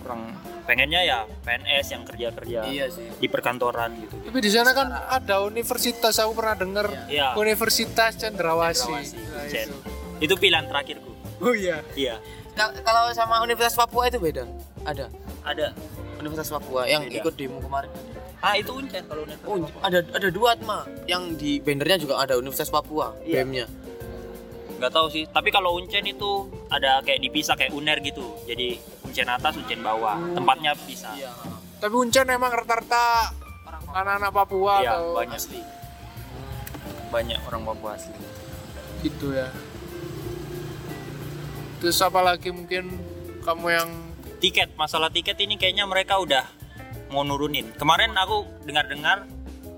kurang 0.00 0.32
pengennya 0.64 1.00
ya 1.00 1.18
PNS 1.42 1.86
yang 1.90 2.02
kerja-kerja 2.04 2.60
Iya 2.64 2.86
sih. 2.88 3.08
di 3.10 3.26
perkantoran 3.26 3.96
gitu 3.98 4.14
tapi 4.22 4.38
di 4.38 4.50
sana 4.50 4.70
kan 4.70 4.88
ada 4.88 5.40
universitas 5.42 6.16
aku 6.16 6.32
pernah 6.34 6.54
dengar 6.54 6.86
Iya. 7.06 7.32
Universitas 7.34 8.12
Cendrawasih, 8.14 8.84
Cendrawasih, 8.84 9.20
Nah, 9.26 9.44
Cen. 9.46 9.66
itu. 9.66 9.76
itu 10.22 10.34
pilihan 10.36 10.64
terakhirku 10.64 11.10
oh 11.38 11.54
iya 11.54 11.80
iya 11.94 12.16
Ka- 12.52 12.74
Kalau 12.76 13.06
sama 13.12 13.38
Universitas 13.40 13.78
Papua 13.78 14.10
itu 14.10 14.18
beda. 14.18 14.42
Ada 14.82 15.06
ada 15.42 15.70
Universitas 16.16 16.50
Papua 16.50 16.84
yang 16.84 17.06
Beda. 17.06 17.22
ikut 17.22 17.32
demo 17.32 17.62
kemarin. 17.62 17.86
Ah 18.38 18.54
itu 18.54 18.70
uncen 18.70 19.02
kalau 19.04 19.22
net 19.24 19.38
Oh, 19.42 19.58
ada 19.80 19.98
ada 20.04 20.28
dua 20.28 20.54
mah. 20.60 20.86
Yang 21.04 21.22
di 21.36 21.50
bannernya 21.58 21.98
juga 21.98 22.14
ada 22.18 22.34
Universitas 22.34 22.70
Papua, 22.70 23.14
Iya. 23.20 23.42
BEM-nya. 23.42 23.66
nggak 24.78 24.94
tahu 24.94 25.10
sih. 25.10 25.26
Tapi 25.26 25.50
kalau 25.50 25.74
uncen 25.74 26.06
itu 26.06 26.46
ada 26.70 27.02
kayak 27.02 27.18
dipisah 27.20 27.58
kayak 27.58 27.74
uner 27.74 27.98
gitu. 27.98 28.22
Jadi 28.46 28.78
uncen 29.02 29.26
atas 29.26 29.58
uncen 29.58 29.82
bawah. 29.82 30.14
Tempatnya 30.32 30.70
bisa. 30.78 31.10
Iya. 31.12 31.34
tapi 31.78 31.94
Uncen 31.94 32.26
emang 32.26 32.50
rata-rata 32.50 33.30
anak-anak 33.88 34.30
Papua 34.30 34.74
Iya, 34.78 34.90
atau 34.92 35.14
banyak. 35.14 35.40
banyak 37.08 37.38
orang 37.44 37.62
Papua 37.64 37.90
asli. 37.94 38.14
Gitu 39.00 39.30
ya. 39.30 39.46
Terus 41.78 41.98
apa 41.98 42.18
lagi 42.20 42.50
mungkin 42.50 42.90
kamu 43.42 43.66
yang 43.68 43.90
tiket 44.38 44.74
masalah 44.74 45.06
tiket 45.08 45.38
ini 45.38 45.54
kayaknya 45.54 45.86
mereka 45.86 46.18
udah 46.18 46.42
mau 47.10 47.24
nurunin. 47.24 47.68
Kemarin 47.76 48.14
aku 48.16 48.44
dengar-dengar 48.64 49.24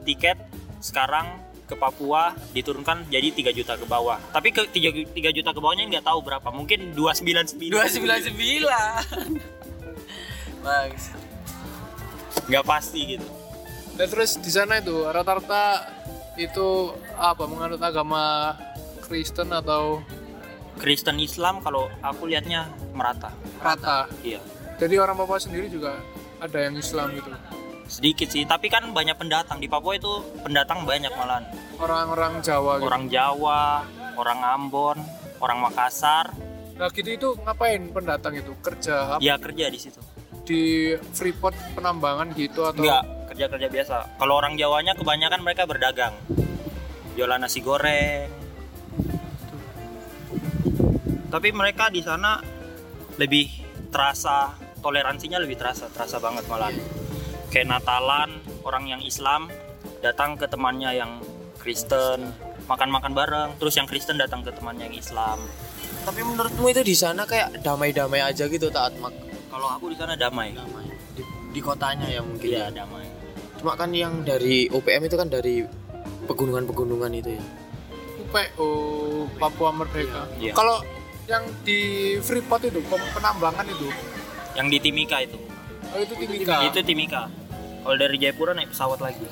tiket 0.05 0.39
sekarang 0.81 1.41
ke 1.71 1.79
Papua 1.79 2.35
diturunkan 2.51 3.07
jadi 3.07 3.31
3 3.31 3.55
juta 3.55 3.79
ke 3.79 3.87
bawah. 3.87 4.19
Tapi 4.35 4.51
ke 4.51 4.67
3, 4.67 5.15
3 5.15 5.37
juta 5.37 5.51
ke 5.55 5.61
bawahnya 5.63 5.87
nggak 5.87 6.07
tahu 6.11 6.19
berapa. 6.27 6.49
Mungkin 6.51 6.99
299 6.99 7.71
Dua 7.71 7.87
sembilan 7.87 8.19
sembilan. 8.27 9.29
Bagus. 10.67 11.05
nggak 12.51 12.67
pasti 12.67 13.01
gitu. 13.15 13.29
Dan 13.95 14.07
terus 14.11 14.43
di 14.43 14.51
sana 14.51 14.83
itu 14.83 15.07
rata-rata 15.07 15.87
itu 16.35 16.91
apa 17.15 17.47
menganut 17.47 17.79
agama 17.79 18.55
Kristen 19.07 19.55
atau? 19.55 20.03
Kristen 20.81 21.21
Islam 21.21 21.61
kalau 21.61 21.93
aku 22.01 22.25
lihatnya 22.25 22.73
merata. 22.97 23.31
Rata 23.61 24.09
iya. 24.25 24.41
Jadi 24.81 24.97
orang 24.97 25.13
Papua 25.13 25.37
sendiri 25.37 25.69
juga 25.69 26.01
ada 26.41 26.59
yang 26.59 26.75
Islam 26.81 27.13
gitu? 27.15 27.31
Sedikit 27.91 28.29
sih 28.33 28.43
tapi 28.49 28.73
kan 28.73 28.89
banyak 28.91 29.15
pendatang. 29.15 29.61
Di 29.61 29.69
Papua 29.69 29.95
itu 29.95 30.25
pendatang 30.41 30.89
banyak 30.89 31.13
malahan. 31.15 31.45
Orang-orang 31.77 32.41
Jawa 32.41 32.73
gitu. 32.81 32.87
orang 32.89 33.05
Jawa 33.13 33.63
orang 34.17 34.41
Ambon 34.41 34.99
orang 35.41 35.59
Makassar. 35.61 36.33
Nah 36.77 36.89
gitu 36.93 37.11
itu 37.13 37.29
ngapain 37.45 37.93
pendatang 37.93 38.37
itu? 38.37 38.57
Kerja 38.65 39.17
apa? 39.17 39.21
ya 39.21 39.37
kerja 39.37 39.69
di 39.69 39.79
situ. 39.81 40.01
Di 40.45 40.95
Freeport 41.13 41.55
penambangan 41.77 42.33
gitu 42.35 42.65
atau? 42.65 42.81
Enggak 42.81 43.05
kerja 43.31 43.47
kerja 43.47 43.69
biasa. 43.69 43.95
Kalau 44.19 44.35
orang 44.41 44.57
Jawanya 44.57 44.97
kebanyakan 44.97 45.41
mereka 45.45 45.69
berdagang. 45.69 46.15
Jualan 47.15 47.41
nasi 47.43 47.61
goreng. 47.61 48.31
Tapi 51.31 51.49
mereka 51.55 51.93
di 51.95 52.03
sana 52.03 52.43
lebih 53.15 53.47
terasa 53.93 54.51
toleransinya 54.81 55.39
lebih 55.41 55.61
terasa 55.61 55.87
terasa 55.93 56.17
banget 56.19 56.45
malah 56.49 56.73
kayak 57.53 57.69
Natalan 57.69 58.41
orang 58.65 58.85
yang 58.89 59.01
Islam 59.05 59.53
datang 60.01 60.37
ke 60.41 60.49
temannya 60.49 60.97
yang 60.97 61.21
Kristen 61.61 62.33
makan-makan 62.67 63.13
bareng 63.13 63.51
terus 63.61 63.77
yang 63.77 63.87
Kristen 63.87 64.17
datang 64.17 64.41
ke 64.41 64.53
temannya 64.53 64.89
yang 64.91 64.97
Islam 64.97 65.39
Tapi 66.01 66.25
menurutmu 66.25 66.65
itu 66.73 66.81
di 66.81 66.97
sana 66.97 67.29
kayak 67.29 67.61
damai-damai 67.61 68.25
aja 68.25 68.49
gitu 68.49 68.73
taat 68.73 68.97
mak 68.99 69.13
kalau 69.53 69.69
aku 69.69 69.93
di 69.93 69.97
sana 70.01 70.17
damai 70.17 70.57
di, 71.13 71.23
di 71.53 71.61
kotanya 71.61 72.09
ya 72.09 72.25
mungkin 72.25 72.49
iya 72.49 72.73
ya. 72.73 72.83
damai 72.83 73.21
Cuma 73.61 73.77
kan 73.77 73.93
yang 73.93 74.25
dari 74.25 74.73
OPM 74.73 75.05
itu 75.05 75.17
kan 75.21 75.29
dari 75.29 75.61
pegunungan-pegunungan 76.25 77.13
itu 77.13 77.37
ya. 77.37 77.45
UPO 78.25 78.71
Papua 79.37 79.69
Merdeka. 79.77 80.25
Iya. 80.41 80.57
Kalau 80.57 80.81
yang 81.29 81.45
di 81.61 82.17
Freeport 82.25 82.65
itu 82.65 82.81
penambangan 82.89 83.69
itu, 83.69 83.93
yang 84.55 84.67
di 84.67 84.79
Timika 84.79 85.23
itu 85.23 85.39
oh 85.91 85.99
itu 85.99 86.15
Timika. 86.17 86.55
itu 86.67 86.81
Timika 86.83 87.23
kalau 87.81 87.97
dari 87.97 88.17
Jayapura 88.19 88.53
naik 88.53 88.71
pesawat 88.73 89.01
lagi 89.01 89.23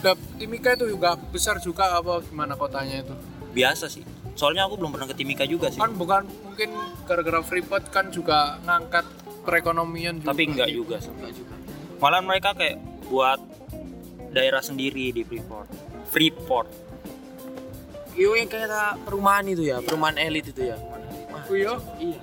Nah, 0.00 0.16
Timika 0.40 0.72
itu 0.72 0.88
juga 0.88 1.12
besar 1.12 1.60
juga 1.60 2.00
apa 2.00 2.24
gimana 2.24 2.56
kotanya 2.56 3.04
itu? 3.04 3.12
biasa 3.52 3.84
sih 3.92 4.00
soalnya 4.32 4.64
aku 4.64 4.80
belum 4.80 4.96
pernah 4.96 5.04
ke 5.04 5.12
Timika 5.12 5.44
juga 5.44 5.68
sih 5.68 5.76
Kan 5.76 5.92
bukan 5.92 6.24
mungkin 6.46 6.72
gara-gara 7.04 7.44
Freeport 7.44 7.84
kan 7.92 8.08
juga 8.08 8.56
ngangkat 8.64 9.04
perekonomian 9.44 10.24
juga. 10.24 10.32
tapi 10.32 10.42
enggak 10.48 10.68
juga 10.72 10.96
sih 11.02 11.12
malah 12.00 12.24
mereka 12.24 12.56
kayak 12.56 12.80
buat 13.12 13.36
daerah 14.32 14.64
sendiri 14.64 15.12
di 15.12 15.20
Freeport 15.20 15.68
Freeport 16.08 16.68
Iyo 18.10 18.34
yang 18.34 18.50
kayak 18.50 19.00
perumahan 19.06 19.46
itu 19.46 19.62
ya, 19.64 19.78
perumahan 19.80 20.18
elit 20.18 20.50
itu 20.50 20.66
ya. 20.66 20.76
Oh 21.46 21.54
iya? 21.54 21.78
Iya. 21.96 22.18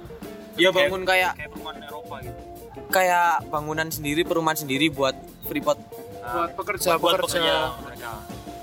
Dia 0.58 0.70
bangun 0.70 1.02
kayak 1.04 1.32
kayak 1.36 1.50
perumahan 1.50 1.82
Eropa 1.84 2.16
gitu 2.20 2.40
kayak 2.88 3.44
bangunan 3.48 3.88
sendiri, 3.90 4.22
perumahan 4.24 4.58
sendiri 4.58 4.88
buat 4.90 5.16
Freeport. 5.44 5.80
buat 6.20 6.52
pekerja 6.54 6.96
buat 6.96 7.20
pekerja. 7.20 7.72
pekerja 7.80 8.12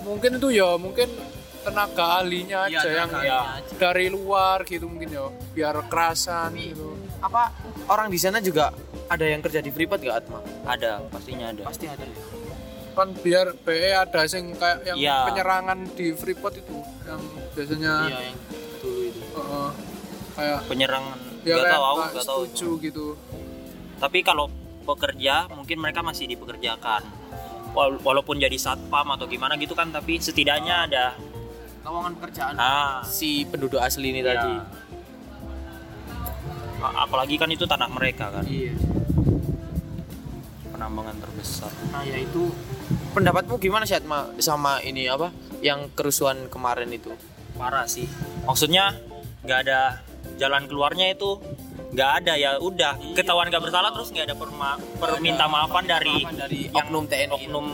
Mungkin 0.03 0.31
itu 0.37 0.49
ya, 0.53 0.77
mungkin 0.77 1.09
tenaga 1.61 2.21
ahlinya 2.21 2.69
Iya, 2.69 2.77
aja 2.79 2.91
yang 2.95 3.11
aja. 3.11 3.39
dari 3.75 4.07
luar 4.07 4.63
gitu 4.63 4.85
mungkin 4.85 5.09
ya, 5.09 5.25
biar 5.51 5.81
kerasan 5.89 6.53
gitu. 6.55 6.93
Apa 7.19 7.49
orang 7.87 8.07
di 8.07 8.17
sana 8.17 8.37
juga 8.39 8.69
ada 9.07 9.25
yang 9.25 9.41
kerja 9.41 9.61
di 9.61 9.73
Freeport 9.73 9.99
gak 9.99 10.17
Atma? 10.23 10.41
ada 10.65 11.01
pastinya 11.09 11.49
ada 11.49 11.65
Pasti 11.65 11.89
ada 11.89 12.05
ya. 12.05 12.21
Kan 12.95 13.17
biar 13.17 13.57
BE 13.59 13.91
ada 13.91 14.21
sing 14.25 14.53
kayak 14.55 14.85
yang 14.85 14.97
Iya. 14.97 15.17
penyerangan 15.27 15.79
di 15.91 16.13
Freeport 16.13 16.55
itu 16.55 16.77
yang 17.03 17.21
biasanya 17.51 17.93
Iya 18.07 18.21
yang 18.25 18.37
uh, 18.37 18.64
kayak 20.35 20.59
penyerangan 20.67 21.19
ya 21.43 21.55
nggak 21.55 21.65
kayak 21.65 21.75
tahu 21.75 21.85
aku 21.85 22.01
nggak 22.11 22.27
tahu 22.27 22.43
setuju 22.45 22.69
gitu. 22.83 23.07
tapi 23.97 24.19
kalau 24.21 24.51
pekerja 24.85 25.49
mungkin 25.49 25.79
mereka 25.79 26.01
masih 26.01 26.27
dipekerjakan 26.27 27.03
Wal- 27.73 27.99
walaupun 28.01 28.39
jadi 28.39 28.55
satpam 28.55 29.09
atau 29.11 29.27
gimana 29.27 29.57
gitu 29.57 29.75
kan 29.75 29.91
tapi 29.91 30.19
setidaknya 30.19 30.87
ada 30.87 31.05
Lowongan 31.83 32.15
pekerjaan 32.17 32.55
ah 32.55 33.03
si 33.03 33.45
penduduk 33.45 33.77
asli 33.77 34.09
ini 34.09 34.21
ya. 34.21 34.33
tadi. 34.33 34.55
Apalagi 36.85 37.37
kan 37.37 37.49
itu 37.49 37.65
tanah 37.65 37.89
mereka 37.89 38.29
kan 38.31 38.45
Iya. 38.45 38.77
penambangan 40.69 41.17
terbesar 41.17 41.73
Nah, 41.89 42.05
ya 42.05 42.17
itu 42.17 42.53
pendapatmu 43.11 43.57
gimana 43.57 43.85
sih 43.85 43.97
Atma 43.97 44.29
sama 44.37 44.81
ini 44.81 45.09
apa 45.09 45.33
yang 45.61 45.89
kerusuhan 45.93 46.49
kemarin 46.49 46.89
itu? 46.89 47.09
parah 47.55 47.87
sih 47.87 48.05
maksudnya 48.43 48.99
nggak 49.43 49.59
ada 49.63 50.03
jalan 50.45 50.69
keluarnya 50.69 51.17
itu 51.17 51.41
nggak 51.95 52.11
ada 52.21 52.33
ya 52.37 52.51
udah. 52.61 53.17
Ketahuan 53.17 53.49
nggak 53.49 53.65
bersalah 53.65 53.91
terus 53.95 54.13
nggak 54.13 54.29
ada 54.29 54.37
perma- 54.37 54.79
perminta 55.01 55.49
maafan 55.49 55.89
dari 55.89 56.27
dari 56.37 56.69
yang- 56.69 56.77
oknum 56.85 57.05
TNI. 57.09 57.33
oknum 57.33 57.67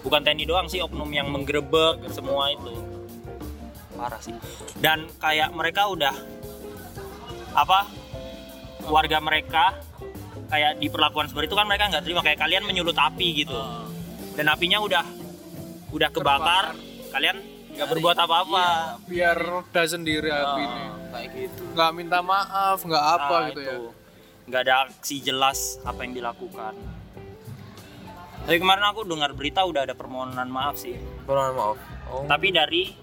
bukan 0.00 0.20
TNI 0.22 0.44
doang 0.46 0.66
sih 0.70 0.80
oknum 0.80 1.10
yang 1.12 1.28
menggerebek 1.28 2.08
semua 2.14 2.54
itu. 2.54 2.72
Parah 3.96 4.20
sih. 4.22 4.32
Dan 4.78 5.10
kayak 5.18 5.52
mereka 5.52 5.90
udah 5.90 6.14
apa 7.56 7.88
warga 8.86 9.18
mereka 9.18 9.80
kayak 10.46 10.78
diperlakukan 10.78 11.32
seperti 11.32 11.50
itu 11.50 11.56
kan 11.58 11.66
mereka 11.66 11.90
nggak 11.90 12.04
terima 12.06 12.22
kayak 12.22 12.38
kalian 12.38 12.62
menyulut 12.64 12.94
api 12.94 13.42
gitu. 13.42 13.56
Dan 14.38 14.46
apinya 14.46 14.78
udah 14.78 15.04
udah 15.90 16.08
kebakar 16.12 16.76
kalian 17.10 17.55
nggak 17.76 17.88
berbuat 17.90 18.16
apa-apa 18.18 18.64
Biar 19.04 19.36
roda 19.36 19.82
sendiri 19.84 20.28
api 20.28 20.62
ini. 20.62 20.84
Kayak 21.06 21.28
gitu. 21.34 21.62
Nggak 21.70 21.90
minta 21.92 22.18
maaf, 22.20 22.78
nggak 22.80 23.04
apa 23.10 23.34
Nah, 23.34 23.46
gitu 23.48 23.60
itu. 23.60 23.70
ya. 23.70 23.90
nggak 24.46 24.60
ada 24.62 24.74
aksi 24.84 25.16
jelas 25.20 25.58
apa 25.82 26.00
yang 26.00 26.14
dilakukan 26.14 26.74
tapi 28.38 28.56
kemarin 28.56 28.86
aku 28.86 29.02
dengar 29.02 29.34
berita 29.34 29.60
udah 29.60 29.82
ada 29.82 29.92
permohonan 29.92 30.46
maaf 30.46 30.78
sih 30.78 30.94
Permohonan 31.24 31.54
maaf. 31.54 31.76
Oh. 32.06 32.22
tapi 32.24 32.48
dari 32.48 32.94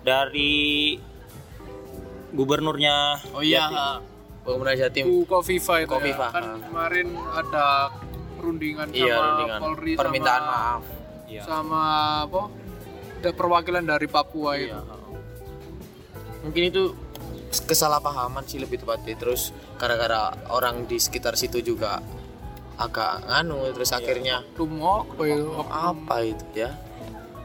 dari 0.00 0.94
gubernurnya 2.30 3.18
Oh 3.30 3.42
iya. 3.42 3.66
Jatim. 3.66 4.06
Pengguna 4.40 4.72
Jatim. 4.72 5.04
Kofifa 5.26 5.74
itu 5.78 5.90
Kofifa, 5.90 6.26
ya. 6.26 6.32
Kan 6.32 6.44
ha. 6.46 6.54
kemarin 6.62 7.08
ada 7.28 7.66
perundingan 8.32 8.86
Iya, 8.88 9.10
sama 9.10 9.26
rundingan. 9.26 9.58
Polri 9.60 9.92
Permintaan 9.92 10.38
sama, 10.40 10.54
maaf. 10.54 10.82
Iya. 11.26 11.42
sama 11.42 11.82
apa? 12.22 12.42
Ada 13.18 13.30
perwakilan 13.30 13.82
dari 13.82 14.06
Papua 14.06 14.54
itu. 14.54 14.70
Iya. 14.70 14.80
Mungkin 16.40 16.62
itu 16.64 16.82
kesalahpahaman 17.64 18.44
sih 18.44 18.56
lebih 18.56 18.78
tepatnya. 18.78 19.14
Terus 19.14 19.50
gara-gara 19.74 20.30
orang 20.48 20.84
di 20.84 20.96
sekitar 20.96 21.34
situ 21.34 21.58
juga 21.60 21.98
agak 22.78 23.26
nganu 23.26 23.74
terus 23.74 23.90
akhirnya 23.90 24.46
Lumok 24.54 25.18
apa 25.18 25.24
itu? 25.26 25.50
apa 25.66 26.16
itu 26.22 26.44
ya? 26.54 26.70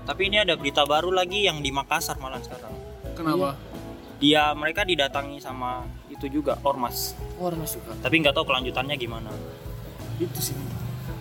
tapi 0.05 0.29
ini 0.29 0.37
ada 0.37 0.53
berita 0.53 0.85
baru 0.85 1.09
lagi 1.09 1.41
yang 1.41 1.57
di 1.57 1.73
Makassar 1.73 2.21
malah 2.21 2.37
sekarang 2.37 2.69
Kenapa? 3.17 3.57
dia 4.21 4.53
mereka 4.53 4.85
didatangi 4.85 5.41
sama 5.41 5.89
itu 6.05 6.29
juga 6.29 6.61
ormas 6.61 7.17
Ormas 7.41 7.73
juga. 7.73 7.97
tapi 7.97 8.21
nggak 8.21 8.29
tahu 8.29 8.45
kelanjutannya 8.45 8.93
gimana 8.93 9.33
Itu 10.21 10.37
sih. 10.37 10.53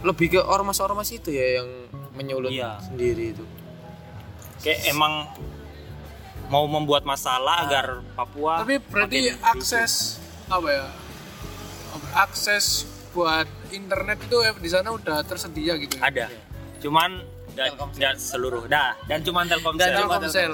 Lebih 0.04 0.28
ke 0.28 0.40
ormas-ormas 0.44 1.08
itu 1.08 1.32
ya 1.32 1.64
yang 1.64 1.88
menyulut 2.12 2.52
Iya. 2.52 2.84
sendiri 2.84 3.32
itu. 3.32 3.44
Kayak 4.62 4.86
emang 4.86 5.26
mau 6.48 6.64
membuat 6.64 7.02
masalah 7.02 7.64
agar 7.64 7.86
Papua 8.12 8.62
Tapi 8.62 8.78
berarti 8.80 9.18
akses 9.42 10.20
apa 10.46 10.68
ya? 10.68 10.86
Akses 12.14 12.84
buat 13.10 13.44
internet 13.68 14.22
itu 14.22 14.36
eh, 14.40 14.52
di 14.54 14.68
sana 14.68 14.88
udah 14.88 15.20
tersedia 15.22 15.76
gitu 15.76 15.96
ya. 15.96 16.02
ada 16.02 16.26
cuman 16.78 17.20
Telkomsel. 17.52 18.00
dan 18.00 18.14
seluruh 18.16 18.64
dah 18.64 18.96
dan 19.04 19.20
cuman 19.20 19.44
Telkomsel 19.44 19.80
Dan 19.82 19.92
Telkomsel. 19.98 20.52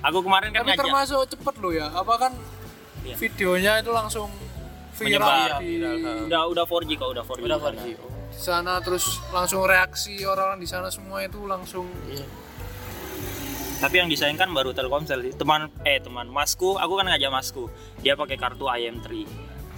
aku 0.00 0.18
kemarin 0.20 0.48
kan 0.48 0.58
Tapi 0.58 0.68
ngajak 0.70 0.80
termasuk 0.80 1.20
cepet 1.28 1.54
loh 1.58 1.72
ya. 1.72 1.86
Apa 1.90 2.14
kan 2.18 2.32
Iya. 3.02 3.16
videonya 3.18 3.72
itu 3.78 3.90
langsung 3.90 4.30
viral 4.92 5.10
Menyebar. 5.20 5.58
di 5.58 5.70
udah 6.24 6.42
udah 6.46 6.64
4G 6.64 6.90
kok 6.94 7.08
udah 7.10 7.24
4G 7.24 7.42
Udah 7.42 7.58
di 7.58 7.60
sana. 7.60 7.68
pergi. 7.74 7.92
di 8.30 8.38
sana 8.38 8.72
terus 8.78 9.04
langsung 9.28 9.60
reaksi 9.62 10.14
orang-orang 10.22 10.56
di 10.56 10.68
sana 10.68 10.86
semua 10.88 11.18
itu 11.20 11.42
langsung 11.42 11.84
Iya. 12.06 12.24
Tapi 13.82 13.98
yang 13.98 14.06
disayangkan 14.06 14.46
baru 14.54 14.70
Telkomsel 14.70 15.26
sih. 15.26 15.32
teman 15.34 15.66
eh 15.82 15.98
teman 15.98 16.30
masku 16.30 16.78
aku 16.78 17.02
kan 17.02 17.10
ngajak 17.10 17.34
masku 17.34 17.66
dia 17.98 18.14
pakai 18.14 18.38
kartu 18.38 18.70
IM3 18.70 19.26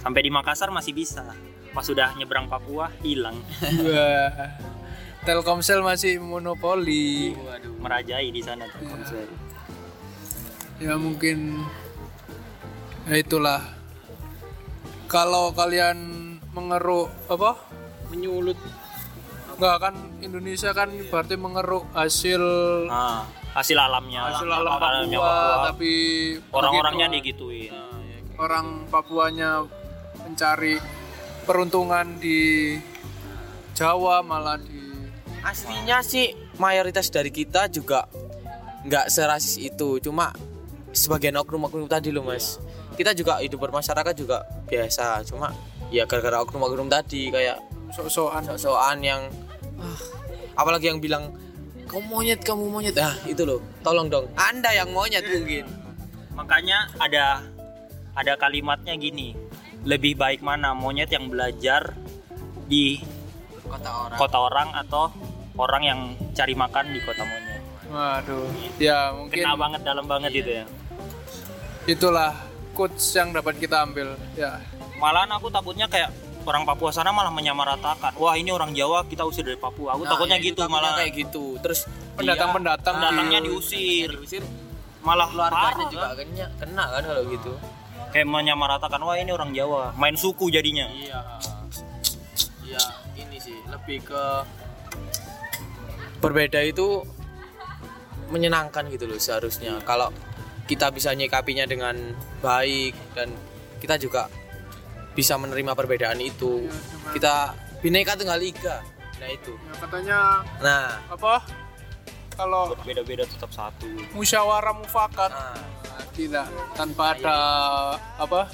sampai 0.05 0.21
di 0.21 0.29
Makassar 0.29 0.69
masih 0.69 0.93
bisa 0.93 1.25
pas 1.73 1.81
sudah 1.81 2.13
nyebrang 2.13 2.45
Papua 2.45 2.93
hilang 3.01 3.41
Wah. 3.81 4.61
Telkomsel 5.25 5.81
masih 5.81 6.21
monopoli. 6.21 7.33
waduh 7.33 7.73
merajai 7.81 8.29
di 8.29 8.45
sana 8.45 8.69
Telkomsel 8.69 9.25
Ya 10.75 10.99
mungkin 10.99 11.63
ya 13.07 13.15
itulah. 13.15 13.63
Kalau 15.07 15.55
kalian 15.55 15.95
mengeruk 16.51 17.07
apa? 17.31 17.55
Menyulut 18.11 18.59
Enggak 19.55 19.75
kan 19.79 19.95
Indonesia 20.19 20.75
kan 20.75 20.91
berarti 21.07 21.39
mengeruk 21.39 21.87
hasil 21.95 22.43
nah, 22.91 23.23
hasil 23.55 23.77
alamnya 23.79 24.35
hasil 24.35 24.51
alam 24.51 24.75
alamnya 24.75 25.15
Papua, 25.15 25.71
tapi 25.71 25.91
orang-orangnya 26.51 27.07
digituin. 27.15 27.71
Orang 28.35 28.83
Papuanya 28.91 29.63
mencari 30.19 30.75
peruntungan 31.47 32.19
di 32.19 32.75
Jawa 33.71 34.19
malah 34.19 34.59
di 34.59 34.83
Aslinya 35.45 36.03
sih 36.03 36.35
mayoritas 36.59 37.07
dari 37.07 37.31
kita 37.31 37.71
juga 37.71 38.09
nggak 38.83 39.07
serasis 39.07 39.61
itu, 39.61 40.03
cuma 40.03 40.35
sebagian 40.91 41.37
oknum-oknum 41.39 41.87
tadi 41.87 42.11
loh 42.11 42.25
mas. 42.27 42.59
Kita 42.97 43.13
juga 43.15 43.39
hidup 43.39 43.61
bermasyarakat 43.61 44.13
juga 44.17 44.43
biasa, 44.67 45.23
cuma 45.29 45.53
ya 45.93 46.03
gara-gara 46.09 46.41
oknum-oknum 46.43 46.89
tadi 46.91 47.31
kayak 47.31 47.61
sok-sokan. 47.93 48.41
sok-sokan 48.51 48.97
yang 48.99 49.21
ah, 49.79 49.99
apalagi 50.57 50.89
yang 50.91 50.99
bilang 50.99 51.29
kamu 51.95 52.11
monyet 52.11 52.39
kamu 52.43 52.67
monyet? 52.67 52.99
Ah 52.99 53.15
itu 53.23 53.47
loh. 53.47 53.63
Tolong 53.79 54.11
dong. 54.11 54.27
Anda 54.35 54.67
yang 54.75 54.91
monyet 54.91 55.23
mungkin. 55.23 55.63
Makanya 56.35 56.91
ada 56.99 57.39
ada 58.11 58.35
kalimatnya 58.35 58.99
gini. 58.99 59.31
Lebih 59.87 60.19
baik 60.19 60.43
mana 60.43 60.75
monyet 60.75 61.07
yang 61.07 61.31
belajar 61.31 61.95
di 62.67 62.99
kota 63.63 63.87
orang. 63.87 64.17
kota 64.19 64.37
orang 64.43 64.69
atau 64.75 65.03
orang 65.55 65.83
yang 65.87 65.99
cari 66.35 66.51
makan 66.51 66.91
di 66.91 66.99
kota 66.99 67.23
monyet? 67.23 67.63
Waduh. 67.87 68.43
Ya 68.75 69.15
mungkin 69.15 69.47
kena 69.47 69.55
banget 69.55 69.81
dalam 69.87 70.03
banget 70.03 70.31
itu 70.35 70.51
ya. 70.51 70.65
Itulah 71.87 72.35
quotes 72.75 73.07
yang 73.15 73.31
dapat 73.31 73.55
kita 73.55 73.87
ambil. 73.87 74.19
Ya. 74.35 74.59
malahan 74.99 75.31
aku 75.31 75.47
takutnya 75.47 75.87
kayak 75.87 76.11
orang 76.45 76.63
Papua 76.63 76.89
sana 76.89 77.09
malah 77.09 77.29
menyamaratakan 77.29 78.13
wah 78.15 78.33
ini 78.33 78.49
orang 78.49 78.71
Jawa 78.71 79.03
kita 79.03 79.21
usir 79.21 79.41
dari 79.41 79.57
Papua. 79.57 79.93
Aku 79.93 80.03
Nah, 80.03 80.13
takutnya 80.13 80.37
ya, 80.37 80.41
itu 80.41 80.47
gitu 80.47 80.61
takutnya 80.61 80.79
malah. 80.79 80.93
kayak 80.95 81.11
gitu. 81.15 81.45
Terus 81.59 81.79
Pendatang-pendatang. 82.13 82.93
dia- 82.93 83.01
pendatangnya 83.03 83.39
di- 83.39 83.47
diusir. 83.47 84.09
diusir. 84.11 84.43
Malah 85.01 85.27
keluarganya 85.27 85.85
juga 85.87 86.07
kan. 86.07 86.17
kena 86.17 86.45
kena 86.55 86.83
kan 86.87 87.01
kalau 87.03 87.23
gitu. 87.27 87.51
Kayak 88.07 88.27
menyamaratakan 88.27 88.99
wah 88.99 89.15
ini 89.15 89.29
orang 89.29 89.51
Jawa. 89.51 89.91
Main 89.93 90.15
suku 90.15 90.47
jadinya. 90.47 90.87
Iya. 90.87 91.19
Iya 92.63 92.83
ini 93.15 93.37
sih 93.37 93.57
lebih 93.65 94.01
ke 94.03 94.23
berbeda 96.17 96.57
itu 96.61 97.05
menyenangkan 98.27 98.89
gitu 98.89 99.05
loh 99.05 99.17
seharusnya. 99.17 99.77
Kalau 99.83 100.09
kita 100.65 100.89
bisa 100.89 101.13
nyikapinya 101.13 101.65
dengan 101.65 101.93
baik 102.39 102.97
dan 103.13 103.29
kita 103.77 103.99
juga 103.99 104.25
bisa 105.15 105.39
menerima 105.39 105.71
perbedaan 105.73 106.19
itu. 106.19 106.67
Kita 107.15 107.55
bineka 107.79 108.19
tunggal 108.19 108.37
ika. 108.43 108.83
Nah 109.23 109.29
itu. 109.31 109.55
Ya, 109.55 109.73
katanya 109.79 110.19
nah. 110.59 110.99
apa? 111.07 111.41
Kalau 112.35 112.75
beda-beda 112.83 113.23
tetap 113.23 113.49
satu. 113.55 113.87
Musyawarah 114.11 114.75
mufakat. 114.75 115.31
Nah. 115.31 115.57
Tidak 116.11 116.47
tanpa 116.75 117.15
ada 117.15 117.37
apa? 118.19 118.51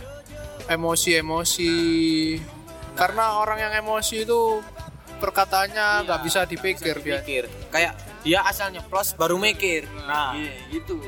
Emosi-emosi. 0.70 1.74
Karena 2.94 3.42
orang 3.42 3.58
yang 3.58 3.74
emosi 3.82 4.26
itu 4.26 4.62
perkataannya 5.22 6.06
nggak 6.10 6.20
bisa 6.26 6.50
dipikir 6.50 6.98
biar 6.98 7.22
pikir 7.22 7.46
kayak 7.70 7.94
dia 8.26 8.42
asalnya 8.46 8.86
plus 8.86 9.18
baru 9.18 9.38
mikir. 9.42 9.90
Nah. 10.06 10.38
Iya, 10.38 10.54
gitu. 10.70 11.02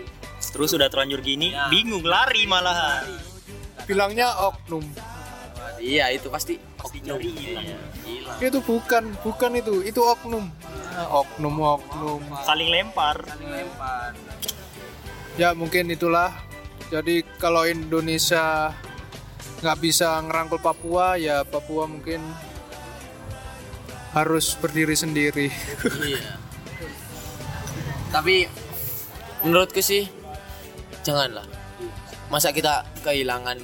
Terus 0.54 0.74
udah 0.78 0.86
terlanjur 0.90 1.22
gini 1.26 1.54
Ya. 1.54 1.70
bingung 1.70 2.06
lari 2.06 2.46
malahan. 2.46 3.06
Bilangnya 3.90 4.30
oknum 4.50 4.86
iya 5.84 6.06
itu 6.16 6.32
pasti 6.32 6.56
oknum. 6.80 7.20
Iya, 7.20 7.76
hilang 8.08 8.40
itu 8.40 8.60
bukan 8.64 9.04
bukan 9.20 9.52
itu 9.60 9.84
itu 9.84 10.00
oknum. 10.00 10.48
Ah, 10.96 11.22
oknum 11.22 11.56
oknum. 11.60 12.22
Saling 12.48 12.72
lempar. 12.72 13.20
Lempar. 13.44 14.16
Ya 15.36 15.52
mungkin 15.52 15.92
itulah. 15.92 16.32
Jadi 16.88 17.26
kalau 17.42 17.66
Indonesia 17.66 18.72
nggak 19.64 19.78
bisa 19.80 20.20
ngerangkul 20.22 20.60
Papua 20.60 21.16
ya 21.16 21.42
Papua 21.48 21.88
mungkin 21.90 22.22
harus 24.14 24.56
berdiri 24.58 24.96
sendiri. 24.96 25.48
Iya. 26.04 26.38
Tapi 28.14 28.46
menurutku 29.42 29.82
sih 29.82 30.06
janganlah. 31.02 31.50
Masa 32.30 32.54
kita 32.54 32.86
kehilangan 33.02 33.58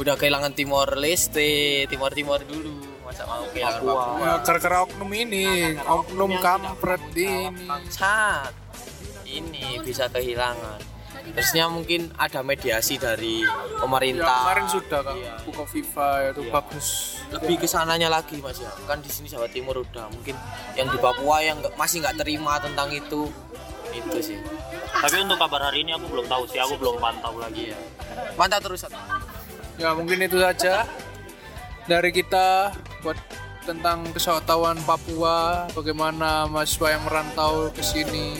udah 0.00 0.16
kehilangan 0.16 0.52
Timor 0.52 0.96
Leste 0.96 1.84
Timor 1.86 2.10
Timor 2.10 2.40
dulu. 2.42 2.72
Masa 3.04 3.26
mau 3.26 3.44
kehilangan 3.44 3.80
Papua. 3.80 3.94
Papua, 3.94 4.22
Ya, 4.22 4.34
gara-gara 4.40 4.76
oknum 4.80 5.10
ini. 5.12 5.46
Oknum 5.78 6.32
kampret 6.38 7.02
ini. 7.12 7.52
bangsat. 7.66 8.52
Ini 9.22 9.78
bisa 9.80 10.08
kehilangan. 10.08 10.80
Terusnya 11.30 11.68
mungkin 11.68 12.10
ada 12.16 12.40
mediasi 12.40 12.96
dari 12.96 13.44
ya, 13.44 13.54
pemerintah 13.78 14.26
kemarin 14.42 14.66
sudah 14.66 15.00
kan 15.00 15.14
Iya. 15.14 15.34
buka 15.44 15.62
FIFA 15.64 16.08
itu 16.28 16.42
Iya. 16.42 16.50
bagus. 16.50 16.86
Lebih 17.30 17.56
ke 17.60 17.66
sananya 17.68 18.08
lagi 18.08 18.40
mas 18.40 18.58
ya. 18.58 18.72
Kan 18.82 18.98
di 18.98 19.06
sini 19.06 19.28
Jawa 19.28 19.46
Timur 19.46 19.78
udah. 19.78 20.10
Mungkin 20.10 20.34
yang 20.74 20.88
di 20.88 20.98
Papua 20.98 21.38
yang 21.38 21.60
nggak- 21.60 21.76
masih 21.76 22.02
nggak 22.02 22.18
terima 22.18 22.58
tentang 22.58 22.90
itu. 22.90 23.30
Itu 23.90 24.18
sih. 24.18 24.38
Tapi 24.90 25.16
untuk 25.20 25.38
kabar 25.38 25.60
hari 25.64 25.82
ini 25.82 25.92
aku 25.92 26.06
belum 26.08 26.26
tahu 26.26 26.46
sih. 26.46 26.58
Aku 26.58 26.74
belum 26.74 26.98
pantau 26.98 27.36
lagi. 27.36 27.70
Iya. 27.70 27.78
Mantap 28.34 28.62
terus 28.62 28.82
Sat. 28.82 28.90
Ya 29.80 29.96
mungkin 29.96 30.20
itu 30.20 30.36
saja. 30.36 30.84
Dari 31.88 32.12
kita 32.12 32.76
buat 33.00 33.16
tentang 33.64 34.04
kesehatan 34.12 34.78
Papua 34.84 35.66
bagaimana 35.72 36.44
mahasiswa 36.46 36.94
yang 36.94 37.02
merantau 37.08 37.72
ke 37.72 37.80
sini. 37.80 38.36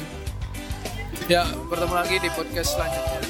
Ya 1.26 1.48
bertemu 1.66 1.94
lagi 1.96 2.16
di 2.20 2.28
podcast 2.36 2.76
selanjutnya 2.76 3.29